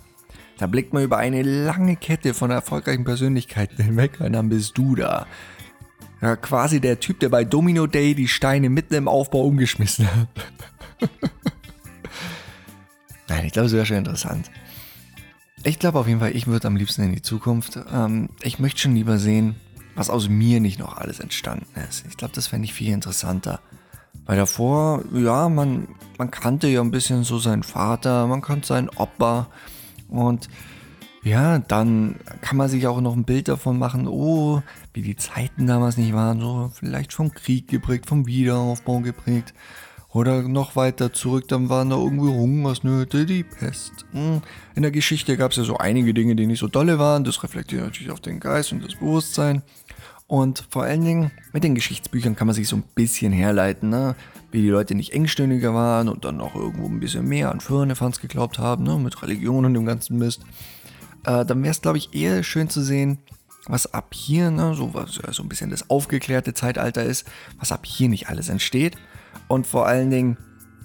Da 0.57 0.67
blickt 0.67 0.93
man 0.93 1.03
über 1.03 1.17
eine 1.17 1.41
lange 1.41 1.95
Kette 1.95 2.33
von 2.33 2.51
erfolgreichen 2.51 3.03
Persönlichkeiten 3.03 3.83
hinweg 3.83 4.19
und 4.19 4.33
dann 4.33 4.50
bist 4.50 4.77
du 4.77 4.95
da. 4.95 5.25
Ja, 6.21 6.35
quasi 6.35 6.79
der 6.79 7.00
Typ, 7.00 7.19
der 7.19 7.29
bei 7.29 7.43
Domino 7.43 7.88
Day 7.88 8.13
die 8.13 8.27
Steine 8.27 8.69
mitten 8.69 8.93
im 8.93 9.07
Aufbau 9.07 9.41
umgeschmissen 9.41 10.07
hat. 10.13 10.27
Nein, 13.27 13.45
ich 13.45 13.53
glaube, 13.53 13.67
es 13.67 13.73
wäre 13.73 13.85
schon 13.85 13.97
interessant. 13.97 14.51
Ich 15.63 15.79
glaube 15.79 16.00
auf 16.00 16.07
jeden 16.07 16.19
Fall, 16.19 16.35
ich 16.35 16.47
würde 16.47 16.67
am 16.67 16.75
liebsten 16.75 17.03
in 17.03 17.13
die 17.13 17.21
Zukunft. 17.21 17.79
Ähm, 17.91 18.29
ich 18.43 18.59
möchte 18.59 18.81
schon 18.81 18.95
lieber 18.95 19.17
sehen, 19.17 19.55
was 19.95 20.10
aus 20.10 20.29
mir 20.29 20.60
nicht 20.60 20.79
noch 20.79 20.98
alles 20.98 21.19
entstanden 21.19 21.67
ist. 21.89 22.05
Ich 22.07 22.17
glaube, 22.17 22.33
das 22.33 22.48
fände 22.48 22.65
ich 22.65 22.74
viel 22.74 22.93
interessanter. 22.93 23.60
Weil 24.25 24.38
davor, 24.38 25.03
ja, 25.13 25.50
man, 25.50 25.88
man 26.17 26.31
kannte 26.31 26.67
ja 26.67 26.81
ein 26.81 26.91
bisschen 26.91 27.24
so 27.24 27.39
seinen 27.39 27.63
Vater, 27.63 28.27
man 28.27 28.41
kannte 28.41 28.67
seinen 28.67 28.89
Opa 28.89 29.48
und 30.10 30.48
ja, 31.24 31.60
dann 31.60 32.15
kann 32.41 32.57
man 32.57 32.67
sich 32.67 32.88
auch 32.88 33.00
noch 33.00 33.15
ein 33.15 33.25
Bild 33.25 33.48
davon 33.48 33.77
machen, 33.77 34.07
oh, 34.07 34.63
wie 34.93 35.03
die 35.03 35.15
Zeiten 35.15 35.67
damals 35.67 35.98
nicht 35.98 36.13
waren, 36.13 36.39
so 36.39 36.71
vielleicht 36.74 37.13
vom 37.13 37.31
Krieg 37.31 37.67
geprägt, 37.67 38.07
vom 38.07 38.25
Wiederaufbau 38.25 39.01
geprägt. 39.01 39.53
Oder 40.13 40.41
noch 40.44 40.75
weiter 40.75 41.13
zurück, 41.13 41.48
dann 41.48 41.70
waren 41.70 41.89
da 41.89 41.96
irgendwie 41.96 42.27
Hungersnöte, 42.27 43.25
die 43.25 43.44
Pest. 43.44 44.06
Hm. 44.12 44.41
In 44.75 44.82
der 44.82 44.91
Geschichte 44.91 45.38
gab 45.38 45.51
es 45.51 45.58
ja 45.58 45.63
so 45.63 45.77
einige 45.77 46.13
Dinge, 46.13 46.36
die 46.36 46.48
nicht 46.48 46.60
so 46.60 46.68
dolle 46.68 47.00
waren. 47.00 47.24
Das 47.24 47.44
reflektiert 47.44 47.84
natürlich 47.84 48.12
auf 48.12 48.20
den 48.20 48.41
Geist 48.41 48.74
und 48.74 48.84
das 48.84 48.96
Bewusstsein. 48.96 49.62
Und 50.27 50.65
vor 50.70 50.84
allen 50.84 51.03
Dingen 51.03 51.32
mit 51.53 51.63
den 51.63 51.75
Geschichtsbüchern 51.75 52.36
kann 52.36 52.48
man 52.48 52.56
sich 52.56 52.68
so 52.68 52.77
ein 52.77 52.84
bisschen 52.96 53.32
herleiten, 53.32 53.89
ne? 53.89 54.15
wie 54.51 54.62
die 54.62 54.70
Leute 54.70 54.96
nicht 54.96 55.13
engstirniger 55.13 55.74
waren 55.74 56.10
und 56.10 56.25
dann 56.25 56.41
auch 56.41 56.56
irgendwo 56.56 56.88
ein 56.88 57.00
bisschen 57.00 57.27
mehr 57.27 57.51
an 57.51 57.62
Firnefans 57.62 58.20
geglaubt 58.20 58.60
haben, 58.60 58.84
ne? 58.84 58.98
mit 58.98 59.22
Religion 59.22 59.65
und 59.65 59.74
dem 59.74 59.86
ganzen 59.86 60.18
Mist. 60.18 60.44
Äh, 61.25 61.46
dann 61.46 61.62
wäre 61.63 61.72
es, 61.72 61.82
glaube 61.82 61.98
ich, 61.98 62.13
eher 62.13 62.44
schön 62.44 62.70
zu 62.70 62.82
sehen, 62.82 63.20
was 63.68 63.94
ab 63.94 64.13
hier, 64.13 64.51
ne, 64.51 64.74
so 64.74 64.94
was 64.94 65.20
so 65.36 65.44
ein 65.44 65.50
bisschen 65.50 65.70
das 65.70 65.89
aufgeklärte 65.89 66.53
Zeitalter 66.53 67.03
ist, 67.03 67.27
was 67.60 67.72
ab 67.72 67.86
hier 67.86 68.10
nicht 68.10 68.30
alles 68.30 68.50
entsteht. 68.50 68.98
Und 69.47 69.67
vor 69.67 69.88
allen 69.88 70.09
Dingen, 70.09 70.38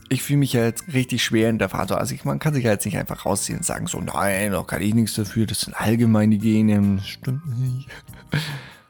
ich 0.08 0.22
fühle 0.22 0.38
mich 0.38 0.52
ja 0.52 0.64
jetzt 0.64 0.92
richtig 0.92 1.24
schwer 1.24 1.50
in 1.50 1.58
der 1.58 1.68
Fahrt. 1.68 1.92
Also 1.92 2.14
ich, 2.14 2.24
man 2.24 2.38
kann 2.38 2.54
sich 2.54 2.64
ja 2.64 2.72
jetzt 2.72 2.84
nicht 2.84 2.98
einfach 2.98 3.26
rausziehen 3.26 3.58
und 3.58 3.64
sagen, 3.64 3.86
so 3.86 4.00
nein, 4.00 4.52
da 4.52 4.62
kann 4.62 4.82
ich 4.82 4.94
nichts 4.94 5.14
dafür, 5.14 5.46
das 5.46 5.60
sind 5.60 5.74
allgemeine 5.74 6.38
Gene. 6.38 7.00
Stimmt 7.02 7.46
nicht. 7.58 7.88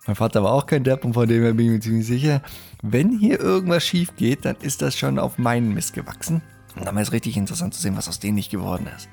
mein 0.07 0.17
Vater 0.17 0.43
war 0.43 0.53
auch 0.53 0.67
kein 0.67 0.85
Depp 0.85 1.05
und 1.05 1.15
von 1.15 1.29
dem 1.29 1.43
her 1.43 1.55
bin 1.55 1.67
ich 1.67 1.73
mir 1.73 1.81
ziemlich 1.81 2.07
sicher, 2.07 2.43
wenn 2.83 3.19
hier 3.19 3.41
irgendwas 3.41 3.85
schief 3.85 4.15
geht, 4.17 4.45
dann 4.45 4.57
ist 4.57 4.83
das 4.83 4.97
schon 4.97 5.19
auf 5.19 5.39
meinen 5.39 5.73
Mist 5.73 5.95
gewachsen. 5.95 6.43
Und 6.77 6.85
dann 6.85 6.95
wäre 6.95 7.03
es 7.03 7.13
richtig 7.13 7.37
interessant 7.37 7.75
zu 7.75 7.81
sehen, 7.81 7.97
was 7.97 8.09
aus 8.09 8.21
denen 8.21 8.35
nicht 8.35 8.51
geworden 8.51 8.87
ist. 8.95 9.09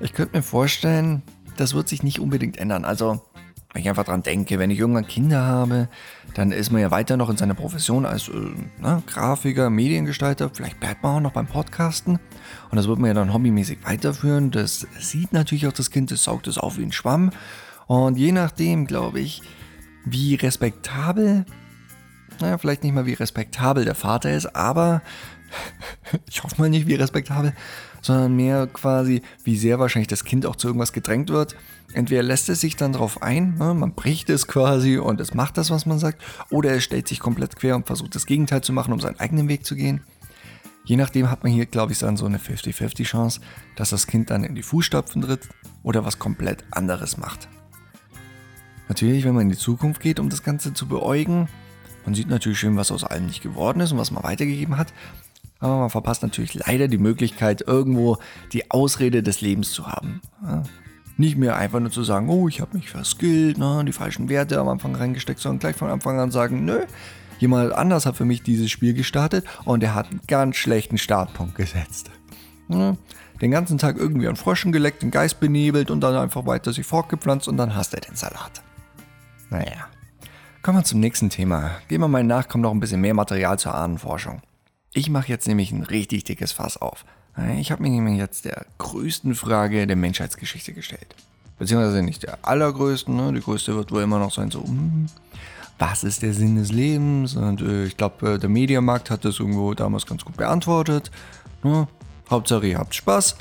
Ich 0.00 0.12
könnte 0.12 0.36
mir 0.36 0.42
vorstellen, 0.42 1.22
das 1.56 1.74
wird 1.74 1.88
sich 1.88 2.02
nicht 2.02 2.20
unbedingt 2.20 2.56
ändern. 2.56 2.84
Also, 2.84 3.22
wenn 3.74 3.82
ich 3.82 3.88
einfach 3.88 4.04
dran 4.04 4.22
denke, 4.22 4.60
wenn 4.60 4.70
ich 4.70 4.78
irgendwann 4.78 5.08
Kinder 5.08 5.42
habe, 5.42 5.88
dann 6.34 6.52
ist 6.52 6.70
man 6.70 6.80
ja 6.80 6.92
weiter 6.92 7.16
noch 7.16 7.28
in 7.28 7.36
seiner 7.36 7.54
Profession 7.54 8.06
als 8.06 8.28
äh, 8.28 8.32
ne, 8.80 9.02
Grafiker, 9.04 9.68
Mediengestalter. 9.68 10.48
Vielleicht 10.54 10.78
bleibt 10.78 11.02
man 11.02 11.16
auch 11.16 11.20
noch 11.20 11.32
beim 11.32 11.48
Podcasten. 11.48 12.20
Und 12.70 12.76
das 12.76 12.86
wird 12.86 13.00
man 13.00 13.08
ja 13.08 13.14
dann 13.14 13.34
hobbymäßig 13.34 13.78
weiterführen. 13.84 14.52
Das 14.52 14.86
sieht 15.00 15.32
natürlich 15.32 15.66
auch 15.66 15.72
das 15.72 15.90
Kind, 15.90 16.12
das 16.12 16.22
saugt 16.22 16.46
es 16.46 16.56
auf 16.56 16.78
wie 16.78 16.84
ein 16.84 16.92
Schwamm. 16.92 17.30
Und 17.88 18.16
je 18.16 18.30
nachdem, 18.30 18.86
glaube 18.86 19.18
ich, 19.18 19.42
wie 20.04 20.36
respektabel, 20.36 21.44
naja, 22.40 22.58
vielleicht 22.58 22.84
nicht 22.84 22.94
mal 22.94 23.06
wie 23.06 23.14
respektabel 23.14 23.84
der 23.84 23.96
Vater 23.96 24.30
ist, 24.30 24.54
aber 24.54 25.02
ich 26.30 26.44
hoffe 26.44 26.60
mal 26.60 26.70
nicht 26.70 26.86
wie 26.86 26.94
respektabel, 26.94 27.54
sondern 28.04 28.36
mehr 28.36 28.66
quasi, 28.66 29.22
wie 29.44 29.56
sehr 29.56 29.78
wahrscheinlich 29.78 30.08
das 30.08 30.24
Kind 30.24 30.44
auch 30.46 30.56
zu 30.56 30.68
irgendwas 30.68 30.92
gedrängt 30.92 31.30
wird. 31.30 31.56
Entweder 31.94 32.22
lässt 32.22 32.48
es 32.48 32.60
sich 32.60 32.76
dann 32.76 32.92
darauf 32.92 33.22
ein, 33.22 33.56
ne, 33.56 33.72
man 33.72 33.94
bricht 33.94 34.28
es 34.28 34.46
quasi 34.46 34.98
und 34.98 35.20
es 35.20 35.32
macht 35.32 35.56
das, 35.56 35.70
was 35.70 35.86
man 35.86 35.98
sagt, 35.98 36.22
oder 36.50 36.72
es 36.72 36.84
stellt 36.84 37.08
sich 37.08 37.18
komplett 37.20 37.56
quer 37.56 37.76
und 37.76 37.86
versucht 37.86 38.14
das 38.14 38.26
Gegenteil 38.26 38.60
zu 38.60 38.72
machen, 38.72 38.92
um 38.92 39.00
seinen 39.00 39.18
eigenen 39.18 39.48
Weg 39.48 39.64
zu 39.64 39.74
gehen. 39.74 40.02
Je 40.84 40.96
nachdem 40.96 41.30
hat 41.30 41.44
man 41.44 41.52
hier, 41.52 41.64
glaube 41.64 41.92
ich, 41.92 41.98
dann 41.98 42.18
so 42.18 42.26
eine 42.26 42.38
50-50 42.38 43.04
Chance, 43.04 43.40
dass 43.74 43.90
das 43.90 44.06
Kind 44.06 44.28
dann 44.28 44.44
in 44.44 44.54
die 44.54 44.62
Fußstapfen 44.62 45.22
tritt 45.22 45.48
oder 45.82 46.04
was 46.04 46.18
komplett 46.18 46.64
anderes 46.70 47.16
macht. 47.16 47.48
Natürlich, 48.88 49.24
wenn 49.24 49.34
man 49.34 49.44
in 49.44 49.50
die 49.50 49.56
Zukunft 49.56 50.02
geht, 50.02 50.20
um 50.20 50.28
das 50.28 50.42
Ganze 50.42 50.74
zu 50.74 50.86
beäugen, 50.86 51.48
man 52.04 52.14
sieht 52.14 52.28
natürlich 52.28 52.58
schön, 52.58 52.76
was 52.76 52.92
aus 52.92 53.02
allem 53.02 53.24
nicht 53.24 53.42
geworden 53.42 53.80
ist 53.80 53.92
und 53.92 53.98
was 53.98 54.10
man 54.10 54.24
weitergegeben 54.24 54.76
hat, 54.76 54.92
aber 55.64 55.78
man 55.78 55.88
verpasst 55.88 56.22
natürlich 56.22 56.52
leider 56.52 56.88
die 56.88 56.98
Möglichkeit, 56.98 57.64
irgendwo 57.66 58.18
die 58.52 58.70
Ausrede 58.70 59.22
des 59.22 59.40
Lebens 59.40 59.72
zu 59.72 59.86
haben. 59.86 60.20
Nicht 61.16 61.38
mehr 61.38 61.56
einfach 61.56 61.80
nur 61.80 61.90
zu 61.90 62.04
sagen, 62.04 62.28
oh, 62.28 62.48
ich 62.48 62.60
habe 62.60 62.76
mich 62.76 62.90
verskillt, 62.90 63.56
ne, 63.56 63.82
die 63.86 63.92
falschen 63.92 64.28
Werte 64.28 64.60
am 64.60 64.68
Anfang 64.68 64.94
reingesteckt, 64.94 65.40
sondern 65.40 65.60
gleich 65.60 65.76
von 65.76 65.88
Anfang 65.88 66.20
an 66.20 66.30
sagen, 66.30 66.66
nö, 66.66 66.80
jemand 67.38 67.72
anders 67.72 68.04
hat 68.04 68.16
für 68.16 68.26
mich 68.26 68.42
dieses 68.42 68.70
Spiel 68.70 68.92
gestartet 68.92 69.46
und 69.64 69.82
er 69.82 69.94
hat 69.94 70.10
einen 70.10 70.20
ganz 70.28 70.56
schlechten 70.56 70.98
Startpunkt 70.98 71.54
gesetzt. 71.54 72.10
Den 72.68 73.50
ganzen 73.50 73.78
Tag 73.78 73.96
irgendwie 73.96 74.28
an 74.28 74.36
Fröschen 74.36 74.70
geleckt, 74.70 75.00
den 75.00 75.10
Geist 75.10 75.40
benebelt 75.40 75.90
und 75.90 76.02
dann 76.02 76.14
einfach 76.14 76.44
weiter 76.44 76.74
sich 76.74 76.86
fortgepflanzt 76.86 77.48
und 77.48 77.56
dann 77.56 77.74
hasst 77.74 77.94
er 77.94 78.02
den 78.02 78.16
Salat. 78.16 78.62
Naja. 79.48 79.88
Kommen 80.60 80.78
wir 80.78 80.84
zum 80.84 81.00
nächsten 81.00 81.30
Thema. 81.30 81.70
Gehen 81.88 82.02
wir 82.02 82.08
mal 82.08 82.22
nach, 82.22 82.48
kommt 82.48 82.62
noch 82.62 82.70
ein 82.70 82.80
bisschen 82.80 83.00
mehr 83.00 83.14
Material 83.14 83.58
zur 83.58 83.74
Ahnenforschung. 83.74 84.42
Ich 84.96 85.10
mache 85.10 85.28
jetzt 85.28 85.48
nämlich 85.48 85.72
ein 85.72 85.82
richtig 85.82 86.22
dickes 86.22 86.52
Fass 86.52 86.76
auf. 86.76 87.04
Ich 87.58 87.72
habe 87.72 87.82
mir 87.82 87.90
nämlich 87.90 88.16
jetzt 88.16 88.44
der 88.44 88.64
größten 88.78 89.34
Frage 89.34 89.88
der 89.88 89.96
Menschheitsgeschichte 89.96 90.72
gestellt. 90.72 91.16
Beziehungsweise 91.58 92.00
nicht 92.00 92.22
der 92.22 92.38
allergrößten, 92.42 93.14
ne? 93.14 93.32
die 93.32 93.40
größte 93.40 93.74
wird 93.74 93.90
wohl 93.90 94.02
immer 94.02 94.20
noch 94.20 94.32
sein, 94.32 94.52
so, 94.52 94.62
hm, 94.62 95.06
was 95.80 96.04
ist 96.04 96.22
der 96.22 96.32
Sinn 96.32 96.54
des 96.54 96.70
Lebens? 96.70 97.34
Und 97.34 97.60
äh, 97.60 97.86
ich 97.86 97.96
glaube, 97.96 98.34
äh, 98.34 98.38
der 98.38 98.48
Mediamarkt 98.48 99.10
hat 99.10 99.24
das 99.24 99.40
irgendwo 99.40 99.74
damals 99.74 100.06
ganz 100.06 100.24
gut 100.24 100.36
beantwortet. 100.36 101.10
Ne? 101.64 101.88
Hauptsache, 102.30 102.68
ihr 102.68 102.78
habt 102.78 102.94
Spaß. 102.94 103.36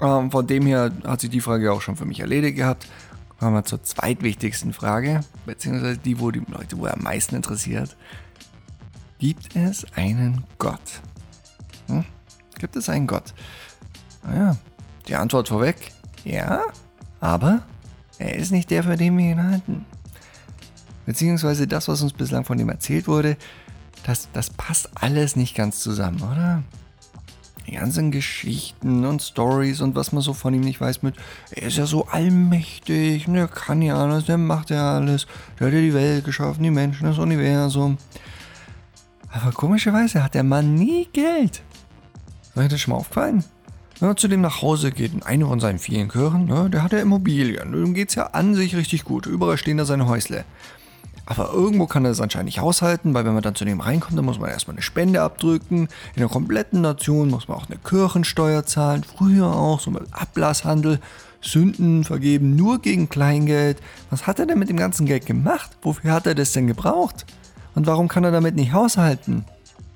Ähm, 0.00 0.32
von 0.32 0.44
dem 0.44 0.66
her 0.66 0.90
hat 1.04 1.20
sich 1.20 1.30
die 1.30 1.40
Frage 1.40 1.72
auch 1.72 1.80
schon 1.80 1.96
für 1.96 2.04
mich 2.04 2.18
erledigt 2.18 2.56
gehabt. 2.56 2.88
Kommen 3.38 3.54
wir 3.54 3.64
zur 3.64 3.84
zweitwichtigsten 3.84 4.72
Frage, 4.72 5.20
beziehungsweise 5.46 5.98
die, 5.98 6.18
wo 6.18 6.32
die 6.32 6.42
Leute 6.48 6.78
wohl 6.78 6.90
am 6.90 7.02
meisten 7.02 7.36
interessiert. 7.36 7.96
Gibt 9.24 9.56
es 9.56 9.86
einen 9.94 10.44
Gott? 10.58 11.00
Hm? 11.86 12.04
Gibt 12.58 12.76
es 12.76 12.90
einen 12.90 13.06
Gott? 13.06 13.32
Naja, 14.22 14.58
die 15.08 15.14
Antwort 15.14 15.48
vorweg, 15.48 15.92
ja, 16.26 16.60
aber 17.20 17.62
er 18.18 18.34
ist 18.34 18.50
nicht 18.52 18.68
der, 18.70 18.84
für 18.84 18.96
den 18.96 19.16
wir 19.16 19.30
ihn 19.30 19.42
halten. 19.42 19.86
Beziehungsweise 21.06 21.66
das, 21.66 21.88
was 21.88 22.02
uns 22.02 22.12
bislang 22.12 22.44
von 22.44 22.58
ihm 22.58 22.68
erzählt 22.68 23.08
wurde, 23.08 23.38
das, 24.04 24.28
das 24.34 24.50
passt 24.50 24.90
alles 24.94 25.36
nicht 25.36 25.54
ganz 25.54 25.80
zusammen, 25.80 26.20
oder? 26.20 26.62
Die 27.66 27.76
ganzen 27.76 28.10
Geschichten 28.10 29.06
und 29.06 29.22
Stories 29.22 29.80
und 29.80 29.94
was 29.94 30.12
man 30.12 30.20
so 30.20 30.34
von 30.34 30.52
ihm 30.52 30.60
nicht 30.60 30.82
weiß 30.82 31.02
mit, 31.02 31.14
er 31.50 31.68
ist 31.68 31.78
ja 31.78 31.86
so 31.86 32.08
allmächtig, 32.08 33.24
der 33.24 33.48
kann 33.48 33.80
ja 33.80 33.96
alles, 33.96 34.26
der 34.26 34.36
macht 34.36 34.68
ja 34.68 34.96
alles, 34.96 35.26
der 35.58 35.68
hat 35.68 35.72
ja 35.72 35.80
die 35.80 35.94
Welt 35.94 36.26
geschaffen, 36.26 36.62
die 36.62 36.70
Menschen, 36.70 37.06
das 37.06 37.16
Universum. 37.16 37.96
Aber 39.34 39.50
komischerweise 39.50 40.22
hat 40.22 40.34
der 40.34 40.44
Mann 40.44 40.74
nie 40.74 41.08
Geld. 41.12 41.62
Seid 42.54 42.70
ihr 42.70 42.78
schon 42.78 42.92
mal 42.92 42.98
aufgefallen? 42.98 43.44
Wenn 43.98 44.08
er 44.08 44.16
zu 44.16 44.28
dem 44.28 44.40
nach 44.40 44.62
Hause 44.62 44.92
geht 44.92 45.12
in 45.12 45.22
eine 45.22 45.46
von 45.46 45.60
seinen 45.60 45.80
vielen 45.80 46.08
Chören, 46.08 46.46
ne, 46.46 46.70
der 46.70 46.82
hat 46.82 46.92
ja 46.92 47.00
Immobilien. 47.00 47.72
Dem 47.72 47.94
geht 47.94 48.10
es 48.10 48.14
ja 48.14 48.26
an 48.28 48.54
sich 48.54 48.76
richtig 48.76 49.04
gut. 49.04 49.26
Überall 49.26 49.58
stehen 49.58 49.76
da 49.76 49.84
seine 49.84 50.06
Häusle. 50.06 50.44
Aber 51.26 51.52
irgendwo 51.52 51.86
kann 51.86 52.04
er 52.04 52.10
das 52.10 52.20
anscheinend 52.20 52.46
nicht 52.46 52.60
haushalten, 52.60 53.14
weil 53.14 53.24
wenn 53.24 53.34
man 53.34 53.42
dann 53.42 53.54
zu 53.54 53.64
dem 53.64 53.80
reinkommt, 53.80 54.16
dann 54.16 54.24
muss 54.24 54.38
man 54.38 54.50
erstmal 54.50 54.74
eine 54.74 54.82
Spende 54.82 55.22
abdrücken. 55.22 55.88
In 56.14 56.20
der 56.20 56.28
kompletten 56.28 56.82
Nation 56.82 57.30
muss 57.30 57.48
man 57.48 57.56
auch 57.56 57.68
eine 57.68 57.78
Kirchensteuer 57.78 58.66
zahlen. 58.66 59.04
Früher 59.04 59.46
auch, 59.46 59.80
so 59.80 59.90
mit 59.90 60.02
Ablasshandel. 60.12 61.00
Sünden 61.40 62.04
vergeben, 62.04 62.56
nur 62.56 62.80
gegen 62.80 63.08
Kleingeld. 63.08 63.78
Was 64.10 64.26
hat 64.26 64.38
er 64.38 64.46
denn 64.46 64.58
mit 64.58 64.70
dem 64.70 64.76
ganzen 64.76 65.06
Geld 65.06 65.26
gemacht? 65.26 65.76
Wofür 65.82 66.12
hat 66.12 66.26
er 66.26 66.34
das 66.34 66.52
denn 66.52 66.66
gebraucht? 66.66 67.26
Und 67.74 67.86
warum 67.86 68.08
kann 68.08 68.24
er 68.24 68.30
damit 68.30 68.54
nicht 68.54 68.72
haushalten? 68.72 69.44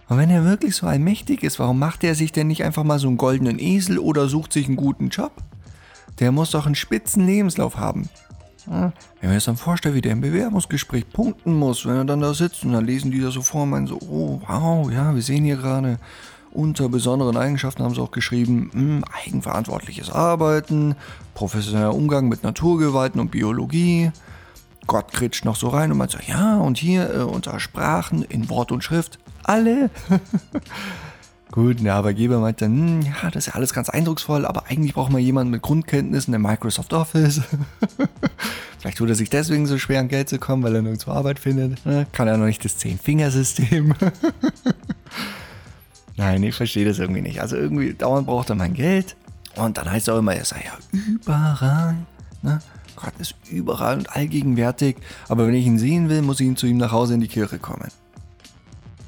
Und 0.09 0.19
wenn 0.19 0.31
er 0.31 0.45
wirklich 0.45 0.75
so 0.75 0.87
allmächtig 0.87 1.43
ist, 1.43 1.59
warum 1.59 1.79
macht 1.79 2.03
er 2.03 2.15
sich 2.15 2.33
denn 2.33 2.47
nicht 2.47 2.65
einfach 2.65 2.85
mal 2.85 2.99
so 2.99 3.09
einen 3.09 3.19
goldenen 3.19 3.59
Esel 3.59 3.99
oder 3.99 4.29
sucht 4.29 4.53
sich 4.53 4.67
einen 4.67 4.77
guten 4.77 5.11
Job? 5.11 5.33
Der 6.19 6.33
muss 6.33 6.51
doch 6.51 6.67
einen 6.67 6.75
spitzen 6.75 7.27
Lebenslauf 7.27 7.77
haben. 7.77 8.09
Wenn 8.67 8.93
man 9.23 9.33
sich 9.33 9.45
dann 9.45 9.57
vorstellt, 9.57 9.95
wie 9.95 10.01
der 10.01 10.13
im 10.13 10.21
Bewerbungsgespräch 10.21 11.09
punkten 11.11 11.55
muss, 11.55 11.87
wenn 11.87 11.97
er 11.97 12.05
dann 12.05 12.21
da 12.21 12.35
sitzt 12.35 12.65
und 12.65 12.73
dann 12.73 12.85
lesen 12.85 13.11
die 13.11 13.21
da 13.21 13.31
so 13.31 13.41
vor 13.41 13.63
und 13.63 13.71
meinen 13.71 13.87
so, 13.87 13.99
oh 14.01 14.41
wow, 14.47 14.91
ja, 14.93 15.15
wir 15.15 15.23
sehen 15.23 15.45
hier 15.45 15.57
gerade, 15.57 15.99
unter 16.51 16.89
besonderen 16.89 17.37
Eigenschaften 17.37 17.83
haben 17.83 17.95
sie 17.95 18.01
auch 18.01 18.11
geschrieben, 18.11 18.71
mh, 18.73 18.81
hm, 18.81 19.05
eigenverantwortliches 19.25 20.11
Arbeiten, 20.11 20.97
professioneller 21.35 21.95
Umgang 21.95 22.29
mit 22.29 22.43
Naturgewalten 22.43 23.21
und 23.21 23.31
Biologie, 23.31 24.11
Gott 24.89 25.13
kritscht 25.13 25.45
noch 25.45 25.55
so 25.55 25.69
rein 25.69 25.93
und 25.93 25.99
man 25.99 26.09
sagt, 26.09 26.27
ja, 26.27 26.57
und 26.57 26.79
hier 26.79 27.15
äh, 27.15 27.19
unter 27.19 27.61
Sprachen 27.61 28.23
in 28.23 28.49
Wort 28.49 28.73
und 28.73 28.83
Schrift, 28.83 29.21
alle. 29.45 29.91
Gut, 31.53 31.85
der 31.85 31.95
Arbeitgeber 31.95 32.39
meint 32.39 32.61
dann, 32.61 32.71
hm, 32.71 33.03
ja, 33.03 33.31
das 33.31 33.45
ist 33.45 33.47
ja 33.47 33.55
alles 33.55 33.73
ganz 33.73 33.89
eindrucksvoll, 33.89 34.45
aber 34.45 34.65
eigentlich 34.69 34.95
braucht 34.95 35.13
man 35.13 35.23
jemanden 35.23 35.51
mit 35.51 35.63
Grundkenntnissen 35.63 36.35
in 36.35 36.43
Microsoft 36.43 36.93
Office. 36.93 37.43
Vielleicht 38.79 38.99
tut 38.99 39.09
er 39.09 39.15
sich 39.15 39.31
deswegen 39.31 39.67
so 39.67 39.79
schwer 39.79 40.01
an 40.01 40.09
Geld 40.09 40.29
zu 40.29 40.39
kommen, 40.39 40.63
weil 40.63 40.75
er 40.75 40.83
nirgendwo 40.83 41.11
Arbeit 41.11 41.39
findet. 41.39 41.85
Ne? 41.85 42.07
Kann 42.13 42.29
er 42.29 42.37
noch 42.37 42.47
nicht 42.47 42.65
das 42.65 42.77
Zehn-Fingersystem. 42.79 43.95
Nein, 46.17 46.43
ich 46.43 46.55
verstehe 46.55 46.85
das 46.85 46.99
irgendwie 46.99 47.23
nicht. 47.23 47.41
Also 47.41 47.57
irgendwie 47.57 47.95
dauernd 47.95 48.27
braucht 48.27 48.51
er 48.51 48.57
mein 48.57 48.75
Geld. 48.75 49.17
Und 49.57 49.79
dann 49.79 49.91
heißt 49.91 50.09
es 50.09 50.15
auch 50.15 50.19
immer, 50.19 50.35
er 50.35 50.45
sei 50.45 50.63
ja 50.65 50.73
überall. 50.93 51.97
Ne? 52.43 52.61
Gott 53.01 53.15
ist 53.19 53.35
überall 53.51 53.99
und 53.99 54.15
allgegenwärtig, 54.15 54.97
aber 55.29 55.47
wenn 55.47 55.55
ich 55.55 55.67
ihn 55.67 55.79
sehen 55.79 56.09
will, 56.09 56.23
muss 56.23 56.41
ich 56.41 56.47
ihn 56.47 56.57
zu 56.57 56.67
ihm 56.67 56.79
nach 56.79 56.93
Hause 56.93 57.15
in 57.15 57.21
die 57.21 57.29
Kirche 57.29 57.59
kommen. 57.59 57.89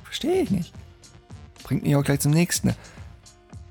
Verstehe 0.04 0.42
ich 0.42 0.50
nicht. 0.50 0.72
Bringt 1.64 1.82
mich 1.82 1.96
auch 1.96 2.04
gleich 2.04 2.20
zum 2.20 2.32
nächsten. 2.32 2.74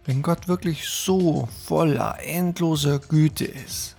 Wenn 0.05 0.21
Gott 0.21 0.47
wirklich 0.47 0.87
so 0.89 1.47
voller 1.65 2.17
endloser 2.25 2.99
Güte 2.99 3.45
ist, 3.45 3.95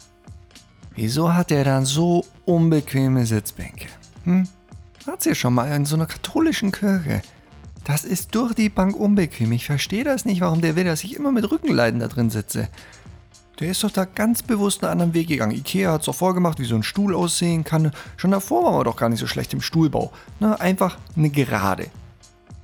wieso 0.94 1.32
hat 1.32 1.50
er 1.50 1.64
dann 1.64 1.86
so 1.86 2.26
unbequeme 2.44 3.24
Sitzbänke? 3.24 3.86
Hm? 4.24 4.48
Hat 5.06 5.22
sie 5.22 5.34
schon 5.34 5.54
mal 5.54 5.74
in 5.74 5.86
so 5.86 5.96
einer 5.96 6.06
katholischen 6.06 6.72
Kirche. 6.72 7.22
Das 7.84 8.04
ist 8.04 8.34
durch 8.34 8.54
die 8.54 8.68
Bank 8.68 8.94
unbequem. 8.94 9.52
Ich 9.52 9.64
verstehe 9.64 10.04
das 10.04 10.24
nicht, 10.24 10.40
warum 10.40 10.60
der 10.60 10.76
will, 10.76 10.84
dass 10.84 11.02
ich 11.02 11.16
immer 11.16 11.32
mit 11.32 11.50
Rückenleiden 11.50 12.00
da 12.00 12.08
drin 12.08 12.28
sitze. 12.28 12.68
Der 13.60 13.70
ist 13.70 13.84
doch 13.84 13.90
da 13.90 14.06
ganz 14.06 14.42
bewusst 14.42 14.82
einen 14.82 14.92
anderen 14.92 15.14
Weg 15.14 15.28
gegangen. 15.28 15.54
Ikea 15.54 15.92
hat 15.92 16.00
es 16.00 16.06
doch 16.06 16.14
vorgemacht, 16.14 16.58
wie 16.58 16.64
so 16.64 16.74
ein 16.74 16.82
Stuhl 16.82 17.14
aussehen 17.14 17.62
kann. 17.62 17.92
Schon 18.16 18.30
davor 18.30 18.64
waren 18.64 18.78
wir 18.80 18.84
doch 18.84 18.96
gar 18.96 19.10
nicht 19.10 19.20
so 19.20 19.26
schlecht 19.26 19.52
im 19.52 19.60
Stuhlbau. 19.60 20.12
Na, 20.40 20.54
einfach 20.54 20.96
eine 21.14 21.28
Gerade. 21.28 21.88